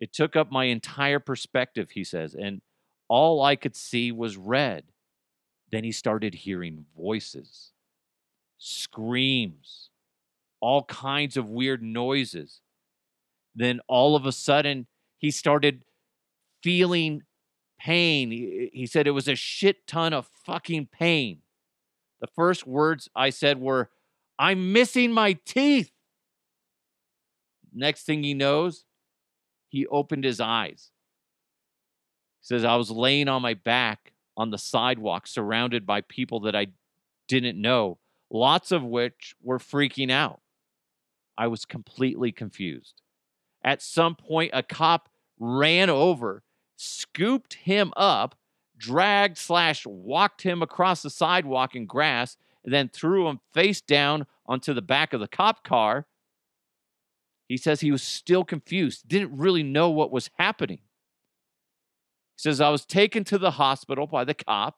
[0.00, 2.62] It took up my entire perspective, he says, and
[3.08, 4.84] all I could see was red.
[5.70, 7.72] Then he started hearing voices,
[8.58, 9.90] screams,
[10.60, 12.60] all kinds of weird noises.
[13.54, 14.86] Then all of a sudden,
[15.16, 15.82] he started
[16.62, 17.22] feeling
[17.80, 18.30] pain.
[18.30, 21.38] He, he said it was a shit ton of fucking pain.
[22.20, 23.90] The first words I said were,
[24.38, 25.90] I'm missing my teeth.
[27.72, 28.84] Next thing he knows,
[29.68, 30.90] he opened his eyes.
[32.40, 36.56] He says, I was laying on my back on the sidewalk, surrounded by people that
[36.56, 36.68] I
[37.26, 37.98] didn't know,
[38.30, 40.40] lots of which were freaking out.
[41.36, 43.00] I was completely confused.
[43.62, 45.08] At some point, a cop
[45.38, 46.42] ran over,
[46.76, 48.36] scooped him up,
[48.76, 54.26] dragged slash walked him across the sidewalk in grass, and then threw him face down
[54.46, 56.06] onto the back of the cop car.
[57.48, 60.78] He says he was still confused, didn't really know what was happening.
[62.36, 64.76] He says, I was taken to the hospital by the cop,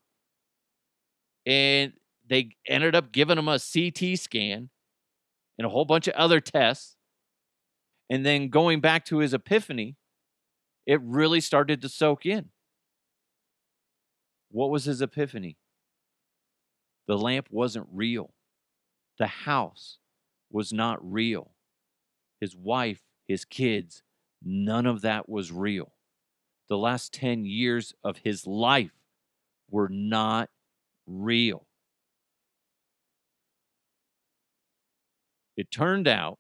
[1.45, 1.93] and
[2.31, 4.71] they ended up giving him a CT scan
[5.59, 6.97] and a whole bunch of other tests.
[8.09, 9.97] And then going back to his epiphany,
[10.87, 12.51] it really started to soak in.
[14.51, 15.59] What was his epiphany?
[17.07, 18.33] The lamp wasn't real.
[19.19, 19.99] The house
[20.51, 21.51] was not real.
[22.41, 24.03] His wife, his kids,
[24.43, 25.93] none of that was real.
[26.69, 28.93] The last 10 years of his life
[29.69, 30.49] were not
[31.07, 31.67] real.
[35.61, 36.39] It turned out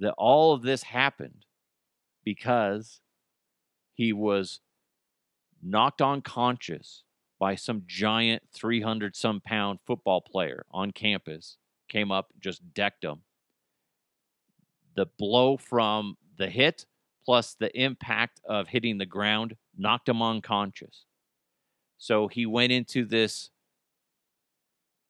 [0.00, 1.46] that all of this happened
[2.24, 3.00] because
[3.92, 4.58] he was
[5.62, 7.04] knocked unconscious
[7.38, 11.56] by some giant 300 some pound football player on campus,
[11.88, 13.22] came up, just decked him.
[14.96, 16.84] The blow from the hit
[17.24, 21.04] plus the impact of hitting the ground knocked him unconscious.
[21.96, 23.50] So he went into this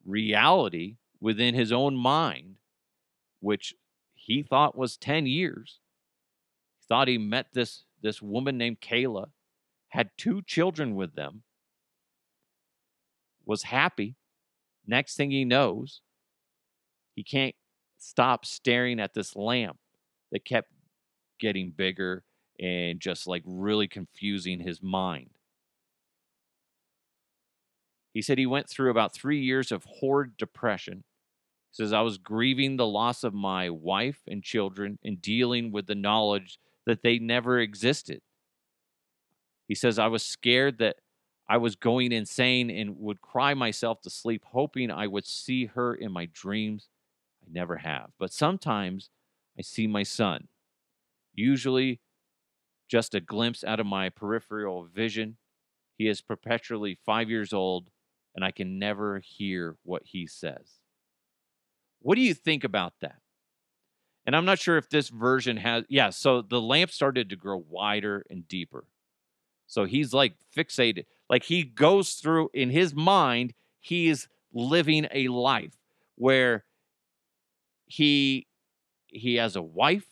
[0.04, 2.56] reality within his own mind,
[3.40, 3.72] which
[4.14, 5.80] he thought was 10 years.
[6.78, 9.28] He thought he met this, this woman named Kayla,
[9.88, 11.42] had two children with them,
[13.46, 14.16] was happy.
[14.86, 16.02] Next thing he knows,
[17.14, 17.54] he can't
[17.96, 19.78] stop staring at this lamp
[20.30, 20.68] that kept
[21.40, 22.22] getting bigger
[22.60, 25.30] and just like really confusing his mind.
[28.12, 31.02] He said he went through about three years of horrid depression
[31.74, 35.96] says, I was grieving the loss of my wife and children and dealing with the
[35.96, 38.20] knowledge that they never existed.
[39.66, 40.96] He says, I was scared that
[41.48, 45.94] I was going insane and would cry myself to sleep, hoping I would see her
[45.94, 46.88] in my dreams.
[47.44, 48.10] I never have.
[48.20, 49.10] But sometimes
[49.58, 50.46] I see my son,
[51.34, 52.00] usually
[52.88, 55.38] just a glimpse out of my peripheral vision.
[55.98, 57.90] He is perpetually five years old,
[58.34, 60.80] and I can never hear what he says.
[62.04, 63.16] What do you think about that?
[64.26, 67.64] And I'm not sure if this version has, yeah, so the lamp started to grow
[67.66, 68.84] wider and deeper.
[69.66, 71.06] So he's like fixated.
[71.30, 75.78] Like he goes through in his mind, he is living a life
[76.16, 76.66] where
[77.86, 78.46] he
[79.06, 80.06] he has a wife,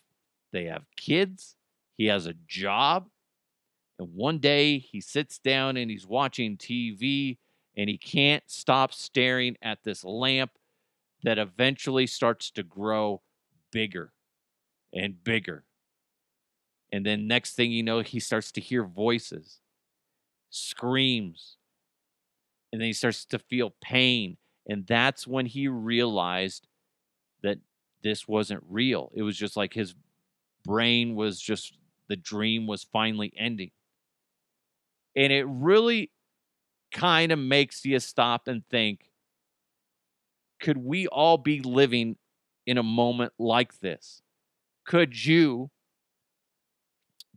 [0.50, 1.56] they have kids,
[1.98, 3.10] he has a job,
[3.98, 7.36] and one day he sits down and he's watching TV
[7.76, 10.52] and he can't stop staring at this lamp
[11.22, 13.22] that eventually starts to grow
[13.70, 14.12] bigger
[14.94, 15.64] and bigger.
[16.92, 19.60] And then next thing you know, he starts to hear voices,
[20.50, 21.58] screams,
[22.72, 24.36] and then he starts to feel pain.
[24.68, 26.68] And that's when he realized
[27.42, 27.58] that
[28.02, 29.12] this wasn't real.
[29.14, 29.94] It was just like his
[30.64, 31.74] brain was just,
[32.08, 33.72] the dream was finally ending.
[35.14, 36.10] And it really
[36.92, 39.11] kind of makes you stop and think
[40.62, 42.16] could we all be living
[42.66, 44.22] in a moment like this?
[44.86, 45.70] Could you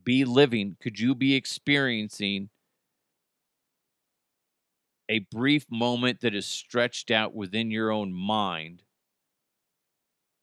[0.03, 0.77] be living?
[0.79, 2.49] Could you be experiencing
[5.09, 8.83] a brief moment that is stretched out within your own mind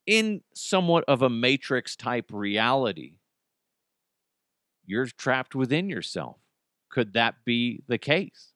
[0.05, 3.15] in somewhat of a matrix type reality?
[4.85, 6.39] You're trapped within yourself.
[6.91, 8.53] Could that be the case?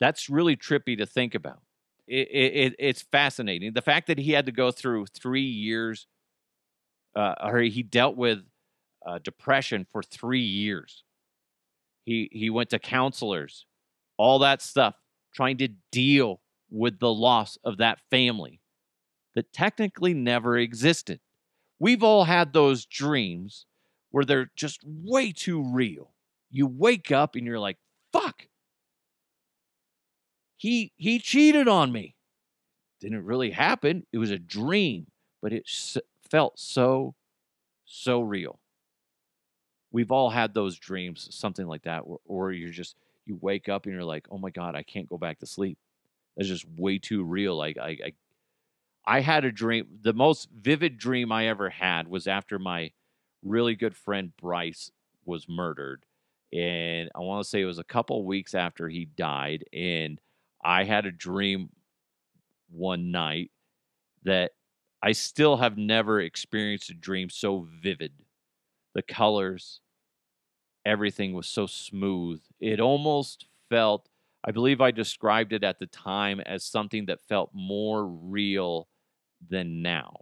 [0.00, 1.63] That's really trippy to think about
[2.06, 3.72] it, it, it's fascinating.
[3.72, 6.06] The fact that he had to go through three years,
[7.16, 8.40] uh, or he dealt with
[9.06, 11.04] uh, depression for three years.
[12.04, 13.66] He he went to counselors,
[14.18, 14.94] all that stuff,
[15.34, 16.40] trying to deal
[16.70, 18.60] with the loss of that family
[19.34, 21.20] that technically never existed,
[21.78, 23.66] We've all had those dreams
[24.10, 26.14] where they're just way too real.
[26.50, 27.78] You wake up and you're like,
[28.12, 28.46] fuck.
[30.56, 32.16] He he cheated on me.
[33.00, 34.06] Didn't really happen.
[34.12, 35.08] It was a dream,
[35.42, 35.98] but it s-
[36.30, 37.14] felt so
[37.86, 38.60] so real.
[39.92, 42.96] We've all had those dreams, something like that, or, or you're just
[43.26, 45.78] you wake up and you're like, oh my god, I can't go back to sleep.
[46.36, 47.56] That's just way too real.
[47.56, 48.12] Like I, I,
[49.06, 49.86] I had a dream.
[50.02, 52.92] The most vivid dream I ever had was after my
[53.42, 54.90] really good friend Bryce
[55.24, 56.04] was murdered,
[56.52, 60.20] and I want to say it was a couple weeks after he died, and
[60.64, 61.70] I had a dream
[62.70, 63.50] one night
[64.24, 64.52] that
[65.02, 68.12] I still have never experienced a dream so vivid.
[68.94, 69.80] The colors,
[70.86, 72.42] everything was so smooth.
[72.60, 74.08] It almost felt,
[74.42, 78.88] I believe I described it at the time as something that felt more real
[79.48, 80.20] than now.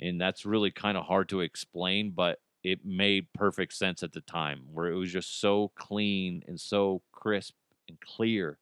[0.00, 4.20] And that's really kind of hard to explain, but it made perfect sense at the
[4.20, 7.54] time where it was just so clean and so crisp
[7.88, 8.58] and clear.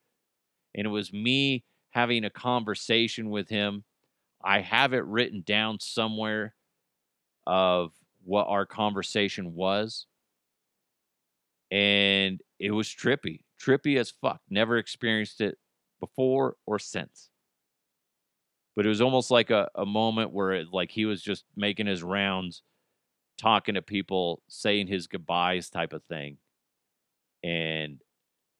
[0.75, 3.85] And it was me having a conversation with him.
[4.43, 6.55] I have it written down somewhere
[7.47, 7.93] of
[8.25, 10.07] what our conversation was.
[11.71, 14.41] And it was trippy, trippy as fuck.
[14.49, 15.59] Never experienced it
[16.01, 17.31] before or since.
[18.77, 21.87] But it was almost like a, a moment where it, like he was just making
[21.87, 22.63] his rounds,
[23.39, 26.39] talking to people, saying his goodbyes type of thing.
[27.43, 28.01] And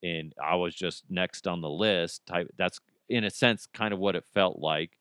[0.03, 3.99] and I was just next on the list type that's in a sense kind of
[3.99, 4.93] what it felt like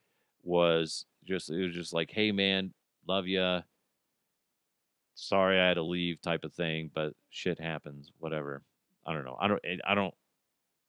[0.44, 2.74] was just it was just like hey man
[3.08, 3.60] love you
[5.16, 8.64] sorry i had to leave type of thing but shit happens whatever.
[9.06, 9.38] I don't know.
[9.40, 10.14] I don't i don't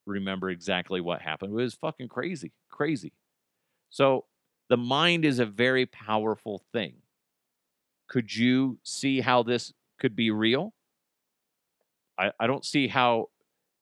[0.07, 3.13] remember exactly what happened it was fucking crazy crazy.
[3.91, 4.25] So
[4.69, 6.95] the mind is a very powerful thing.
[8.09, 10.73] Could you see how this could be real?
[12.19, 13.30] I, I don't see how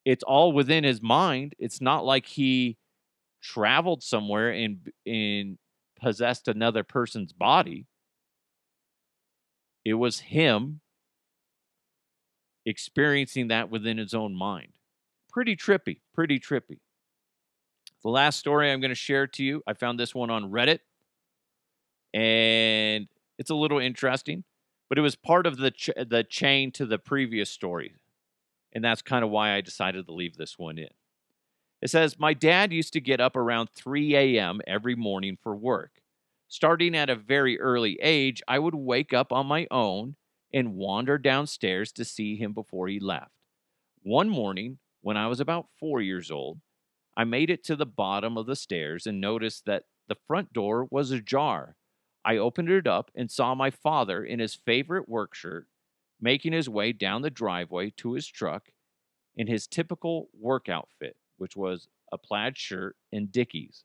[0.08, 2.78] it's all within his mind it's not like he
[3.42, 5.58] traveled somewhere and and
[6.00, 7.86] possessed another person's body.
[9.84, 10.80] It was him
[12.66, 14.72] experiencing that within his own mind.
[15.30, 16.78] Pretty trippy, pretty trippy.
[18.02, 20.80] The last story I'm going to share to you, I found this one on Reddit
[22.14, 24.44] and it's a little interesting,
[24.88, 27.94] but it was part of the ch- the chain to the previous story.
[28.72, 30.88] And that's kind of why I decided to leave this one in.
[31.80, 34.60] It says, My dad used to get up around 3 a.m.
[34.66, 36.00] every morning for work.
[36.48, 40.16] Starting at a very early age, I would wake up on my own
[40.52, 43.32] and wander downstairs to see him before he left.
[44.02, 46.60] One morning, when I was about four years old,
[47.16, 50.86] I made it to the bottom of the stairs and noticed that the front door
[50.90, 51.76] was ajar.
[52.24, 55.66] I opened it up and saw my father in his favorite work shirt
[56.20, 58.70] making his way down the driveway to his truck
[59.36, 63.84] in his typical work outfit which was a plaid shirt and Dickies.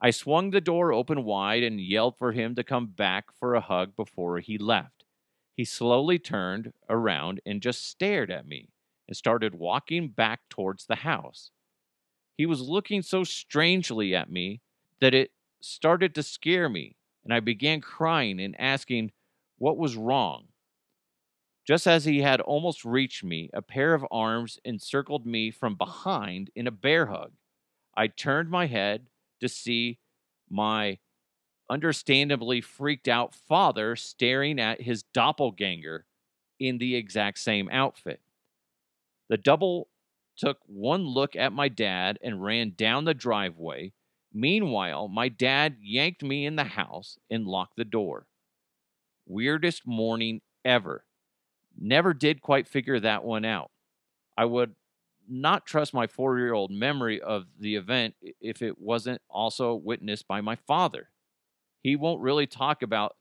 [0.00, 3.60] I swung the door open wide and yelled for him to come back for a
[3.60, 5.04] hug before he left.
[5.56, 8.68] He slowly turned around and just stared at me
[9.08, 11.50] and started walking back towards the house.
[12.36, 14.60] He was looking so strangely at me
[15.00, 19.10] that it started to scare me, and I began crying and asking
[19.56, 20.46] what was wrong.
[21.68, 26.50] Just as he had almost reached me, a pair of arms encircled me from behind
[26.56, 27.32] in a bear hug.
[27.94, 29.08] I turned my head
[29.40, 29.98] to see
[30.48, 30.96] my
[31.68, 36.06] understandably freaked out father staring at his doppelganger
[36.58, 38.22] in the exact same outfit.
[39.28, 39.88] The double
[40.38, 43.92] took one look at my dad and ran down the driveway.
[44.32, 48.26] Meanwhile, my dad yanked me in the house and locked the door.
[49.26, 51.04] Weirdest morning ever.
[51.78, 53.70] Never did quite figure that one out.
[54.36, 54.74] I would
[55.28, 60.26] not trust my four year old memory of the event if it wasn't also witnessed
[60.26, 61.10] by my father.
[61.82, 63.16] He won't really talk about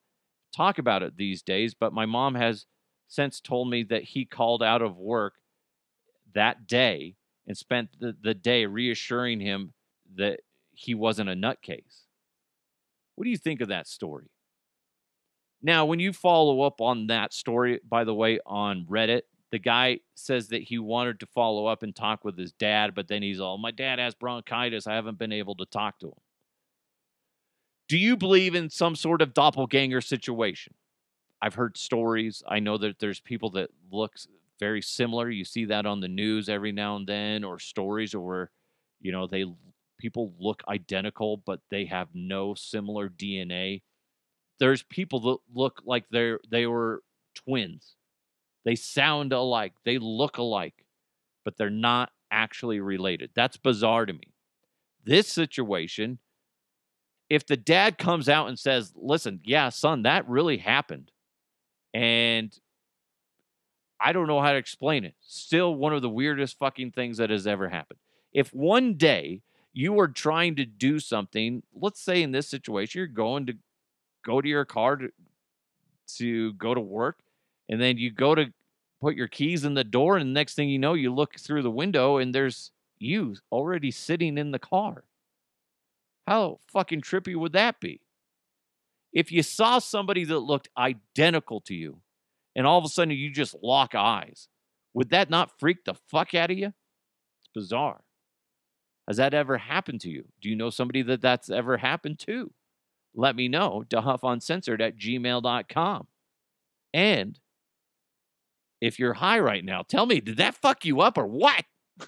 [0.55, 2.66] talk about it these days, but my mom has
[3.08, 5.36] since told me that he called out of work
[6.34, 9.74] that day and spent the, the day reassuring him
[10.16, 10.41] that
[10.72, 12.05] he wasn't a nutcase.
[13.16, 14.30] What do you think of that story?
[15.62, 19.99] Now, when you follow up on that story, by the way, on Reddit, the guy
[20.16, 23.39] says that he wanted to follow up and talk with his dad, but then he's
[23.39, 24.88] all, My dad has bronchitis.
[24.88, 26.20] I haven't been able to talk to him.
[27.88, 30.74] Do you believe in some sort of doppelganger situation?
[31.41, 32.43] I've heard stories.
[32.47, 34.16] I know that there's people that look
[34.60, 35.30] very similar.
[35.30, 38.51] You see that on the news every now and then, or stories where,
[38.99, 39.45] you know, they
[39.97, 43.82] people look identical, but they have no similar DNA.
[44.60, 47.03] There's people that look like they're they were
[47.36, 47.95] twins.
[48.66, 50.86] They sound alike, they look alike,
[51.45, 53.32] but they're not actually related.
[53.36, 54.34] That's bizarre to me.
[55.05, 56.20] This situation,
[57.30, 61.12] if the dad comes out and says, "Listen, yeah, son, that really happened."
[61.93, 62.58] And
[63.99, 65.16] I don't know how to explain it.
[65.22, 67.99] Still one of the weirdest fucking things that has ever happened.
[68.34, 69.41] If one day
[69.74, 73.58] you are trying to do something, let's say in this situation, you're going to
[74.28, 75.10] go to your car to,
[76.18, 77.20] to go to work,
[77.70, 78.54] and then you go to
[79.02, 81.62] put your keys in the door, and the next thing you know, you look through
[81.64, 85.04] the window and there's you already sitting in the car.
[86.28, 88.02] How fucking trippy would that be?
[89.14, 92.02] If you saw somebody that looked identical to you,
[92.56, 94.48] and all of a sudden you just lock eyes,
[94.94, 96.68] would that not freak the fuck out of you?
[96.68, 98.02] It's bizarre.
[99.08, 100.26] Has that ever happened to you?
[100.42, 102.52] Do you know somebody that that's ever happened to?
[103.18, 103.84] Let me know.
[103.89, 106.07] DeHuffUncensored at gmail.com.
[106.93, 107.39] And
[108.80, 111.65] if you're high right now, tell me, did that fuck you up or what?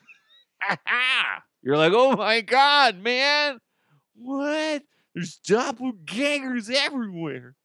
[1.63, 3.59] you're like, oh my God, man.
[4.13, 4.83] What?
[5.15, 7.55] There's doppelgangers everywhere.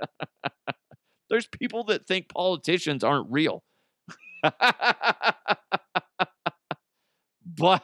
[1.30, 3.62] There's people that think politicians aren't real.
[7.44, 7.82] but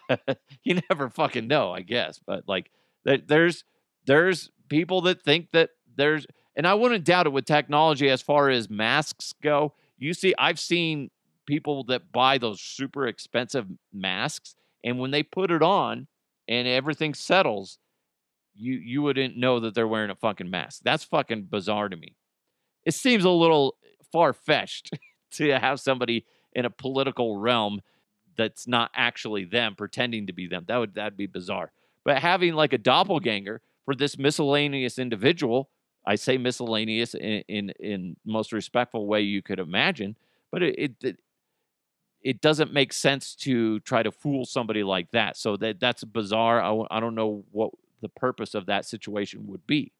[0.64, 2.18] you never fucking know, I guess.
[2.26, 2.70] But like
[3.04, 3.64] there's
[4.06, 8.48] there's people that think that there's and I wouldn't doubt it with technology as far
[8.48, 9.74] as masks go.
[9.98, 11.10] You see, I've seen
[11.46, 14.54] people that buy those super expensive masks,
[14.84, 16.06] and when they put it on
[16.46, 17.78] and everything settles,
[18.54, 20.82] you you wouldn't know that they're wearing a fucking mask.
[20.84, 22.14] That's fucking bizarre to me.
[22.84, 23.76] It seems a little
[24.12, 24.90] far fetched
[25.32, 27.80] to have somebody in a political realm
[28.36, 30.64] that's not actually them pretending to be them.
[30.68, 31.72] That would that'd be bizarre.
[32.04, 35.70] But having like a doppelganger for this miscellaneous individual,
[36.06, 40.16] I say miscellaneous in in, in most respectful way you could imagine,
[40.50, 41.16] but it, it
[42.22, 45.36] it doesn't make sense to try to fool somebody like that.
[45.36, 46.62] So that that's bizarre.
[46.62, 47.70] I, I don't know what
[48.00, 49.92] the purpose of that situation would be,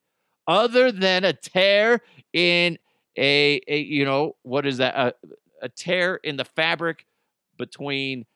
[0.47, 2.01] other than a tear
[2.33, 2.79] in
[3.17, 5.15] a, a you know what is that a,
[5.63, 7.07] a tear in the fabric
[7.57, 8.27] between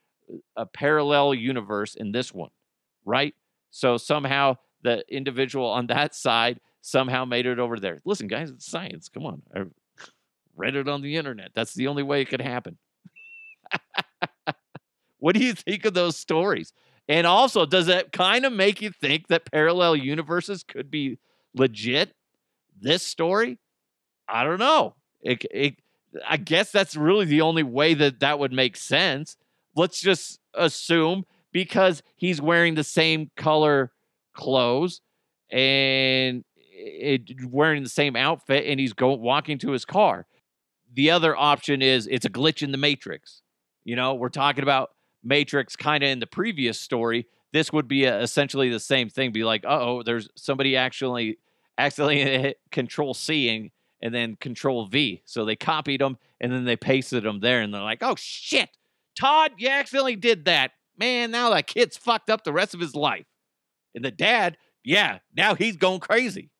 [0.56, 2.50] a parallel universe in this one,
[3.04, 3.34] right?
[3.70, 7.98] So somehow the individual on that side somehow made it over there.
[8.04, 9.08] Listen, guys, it's science.
[9.08, 9.42] Come on.
[9.54, 9.64] I
[10.56, 11.50] read it on the internet.
[11.54, 12.78] That's the only way it could happen.
[15.18, 16.72] what do you think of those stories?
[17.08, 21.18] And also, does that kind of make you think that parallel universes could be
[21.54, 22.14] legit?
[22.80, 23.58] This story?
[24.28, 24.94] I don't know.
[25.20, 25.76] It, it,
[26.26, 29.36] I guess that's really the only way that that would make sense.
[29.74, 33.90] Let's just assume because he's wearing the same color
[34.38, 35.02] clothes
[35.50, 40.26] and it, wearing the same outfit and he's going walking to his car.
[40.94, 43.42] The other option is it's a glitch in the matrix.
[43.84, 44.90] You know, we're talking about
[45.22, 47.26] matrix kind of in the previous story.
[47.52, 49.32] This would be a, essentially the same thing.
[49.32, 51.38] Be like, oh, there's somebody actually
[51.76, 53.70] accidentally hit Control C and
[54.00, 55.22] and then Control V.
[55.24, 58.70] So they copied them and then they pasted them there, and they're like, "Oh shit,
[59.18, 61.32] Todd, you accidentally did that, man.
[61.32, 63.26] Now that kid's fucked up the rest of his life."
[63.94, 66.50] And the dad, yeah, now he's going crazy.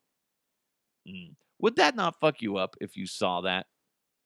[1.09, 1.35] Mm.
[1.61, 3.66] Would that not fuck you up if you saw that?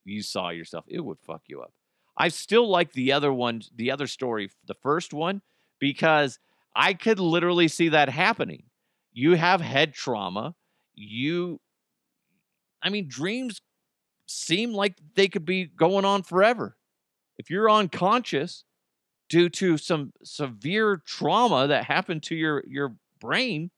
[0.05, 0.85] You saw yourself.
[0.89, 1.73] It would fuck you up.
[2.17, 5.41] I still like the other one, the other story, the first one,
[5.79, 6.39] because
[6.75, 8.65] I could literally see that happening.
[9.13, 10.55] You have head trauma.
[10.95, 11.61] You
[12.83, 13.61] I mean, dreams
[14.27, 16.77] seem like they could be going on forever.
[17.39, 18.65] If you're unconscious
[19.33, 23.73] due to some severe trauma that happened to your your brain,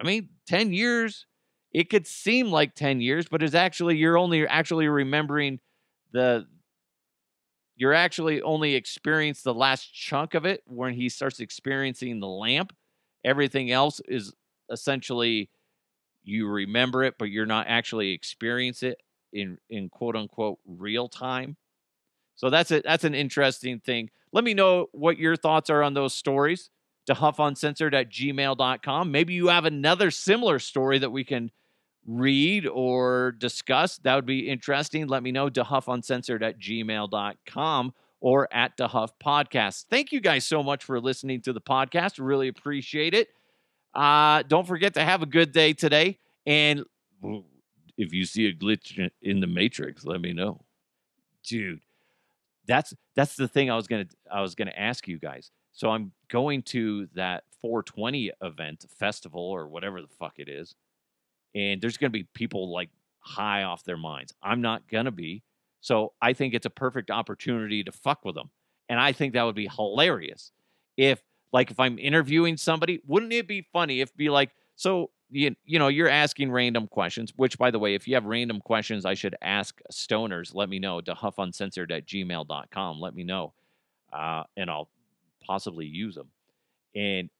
[0.00, 1.26] I mean, 10 years,
[1.72, 5.60] it could seem like 10 years, but it's actually you're only actually remembering
[6.12, 6.46] the
[7.76, 12.74] you're actually only experienced the last chunk of it when he starts experiencing the lamp.
[13.24, 14.32] Everything else is
[14.70, 15.50] essentially
[16.24, 18.98] you remember it, but you're not actually experience it
[19.32, 21.56] in in quote unquote real time.
[22.40, 22.84] So that's it.
[22.84, 24.08] That's an interesting thing.
[24.32, 26.70] Let me know what your thoughts are on those stories
[27.06, 29.12] DeHuffUncensored at gmail.com.
[29.12, 31.50] Maybe you have another similar story that we can
[32.06, 33.98] read or discuss.
[33.98, 35.06] That would be interesting.
[35.06, 39.84] Let me know DeHuffUncensored at gmail.com or at DeHuff Podcast.
[39.90, 42.14] Thank you guys so much for listening to the podcast.
[42.18, 43.28] Really appreciate it.
[43.94, 46.18] Uh, don't forget to have a good day today.
[46.46, 46.84] And
[47.98, 50.64] if you see a glitch in the matrix, let me know.
[51.44, 51.80] Dude,
[52.70, 55.52] that's that's the thing I was gonna I was gonna ask you guys.
[55.72, 60.76] So I'm going to that 420 event, festival, or whatever the fuck it is.
[61.54, 62.90] and there's to be people like
[63.20, 64.32] high off their minds.
[64.42, 65.42] I'm not to be.
[65.80, 68.50] So I think it's a perfect opportunity to fuck with them.
[68.88, 70.52] And I think that would be hilarious
[70.96, 75.54] if like if I'm interviewing somebody, wouldn't it be funny if be like, so you,
[75.64, 79.04] you know, you're asking random questions, which by the way, if you have random questions
[79.04, 83.00] I should ask stoners, let me know DeHuffUncensored at gmail.com.
[83.00, 83.52] Let me know.
[84.12, 84.88] Uh, and I'll
[85.46, 86.28] possibly use them.
[86.94, 87.30] And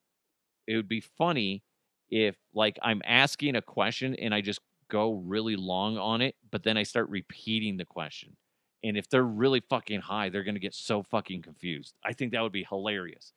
[0.67, 1.63] it would be funny
[2.09, 6.63] if like I'm asking a question and I just go really long on it, but
[6.63, 8.35] then I start repeating the question.
[8.83, 11.93] And if they're really fucking high, they're going to get so fucking confused.
[12.03, 13.33] I think that would be hilarious.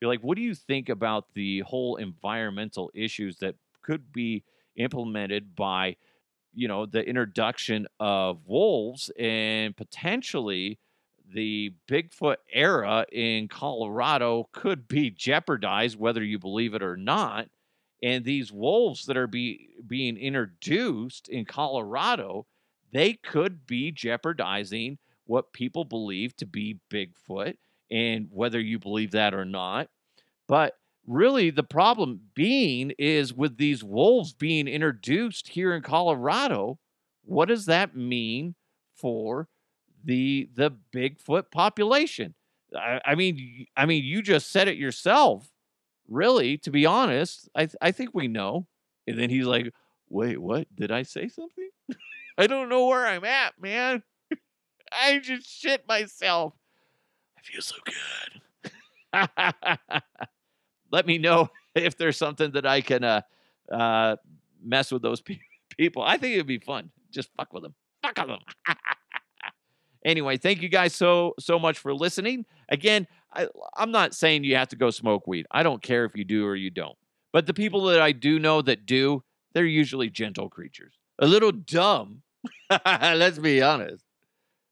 [0.00, 4.42] Be like, what do you think about the whole environmental issues that could be
[4.76, 5.96] implemented by,
[6.52, 10.78] you know, the introduction of wolves and potentially
[11.32, 17.48] the Bigfoot era in Colorado could be jeopardized, whether you believe it or not.
[18.02, 22.46] And these wolves that are be, being introduced in Colorado,
[22.92, 27.56] they could be jeopardizing what people believe to be Bigfoot,
[27.90, 29.88] and whether you believe that or not.
[30.46, 30.74] But
[31.06, 36.78] really, the problem being is with these wolves being introduced here in Colorado,
[37.24, 38.54] what does that mean
[38.94, 39.48] for
[40.04, 42.34] the the Bigfoot population.
[42.76, 45.50] I, I mean, I mean, you just said it yourself.
[46.06, 48.66] Really, to be honest, I th- I think we know.
[49.06, 49.72] And then he's like,
[50.08, 50.66] "Wait, what?
[50.74, 51.70] Did I say something?
[52.38, 54.02] I don't know where I'm at, man.
[54.92, 56.52] I just shit myself.
[57.38, 59.30] I feel so good.
[60.94, 63.22] Let me know if there's something that I can uh,
[63.70, 64.16] uh,
[64.62, 65.40] mess with those pe-
[65.76, 66.02] people.
[66.02, 66.90] I think it'd be fun.
[67.10, 67.74] Just fuck with them.
[68.02, 68.40] Fuck with them.
[70.04, 72.44] Anyway, thank you guys so so much for listening.
[72.68, 75.46] Again, I, I'm not saying you have to go smoke weed.
[75.50, 76.98] I don't care if you do or you don't.
[77.32, 79.24] But the people that I do know that do,
[79.54, 80.92] they're usually gentle creatures.
[81.20, 82.20] A little dumb,
[82.86, 84.04] let's be honest.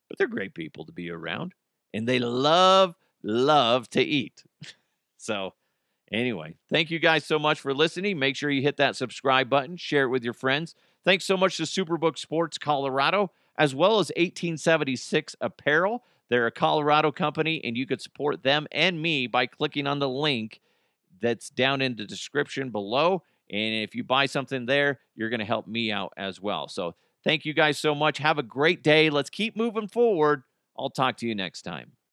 [0.08, 1.54] But they're great people to be around.
[1.94, 4.44] And they love, love to eat.
[5.16, 5.54] so,
[6.12, 8.18] anyway, thank you guys so much for listening.
[8.18, 10.74] Make sure you hit that subscribe button, share it with your friends.
[11.04, 16.04] Thanks so much to Superbook Sports Colorado as well as 1876 Apparel.
[16.28, 20.08] They're a Colorado company, and you could support them and me by clicking on the
[20.08, 20.60] link
[21.20, 23.22] that's down in the description below.
[23.50, 26.68] And if you buy something there, you're going to help me out as well.
[26.68, 28.18] So thank you guys so much.
[28.18, 29.10] Have a great day.
[29.10, 30.42] Let's keep moving forward.
[30.78, 31.92] I'll talk to you next time.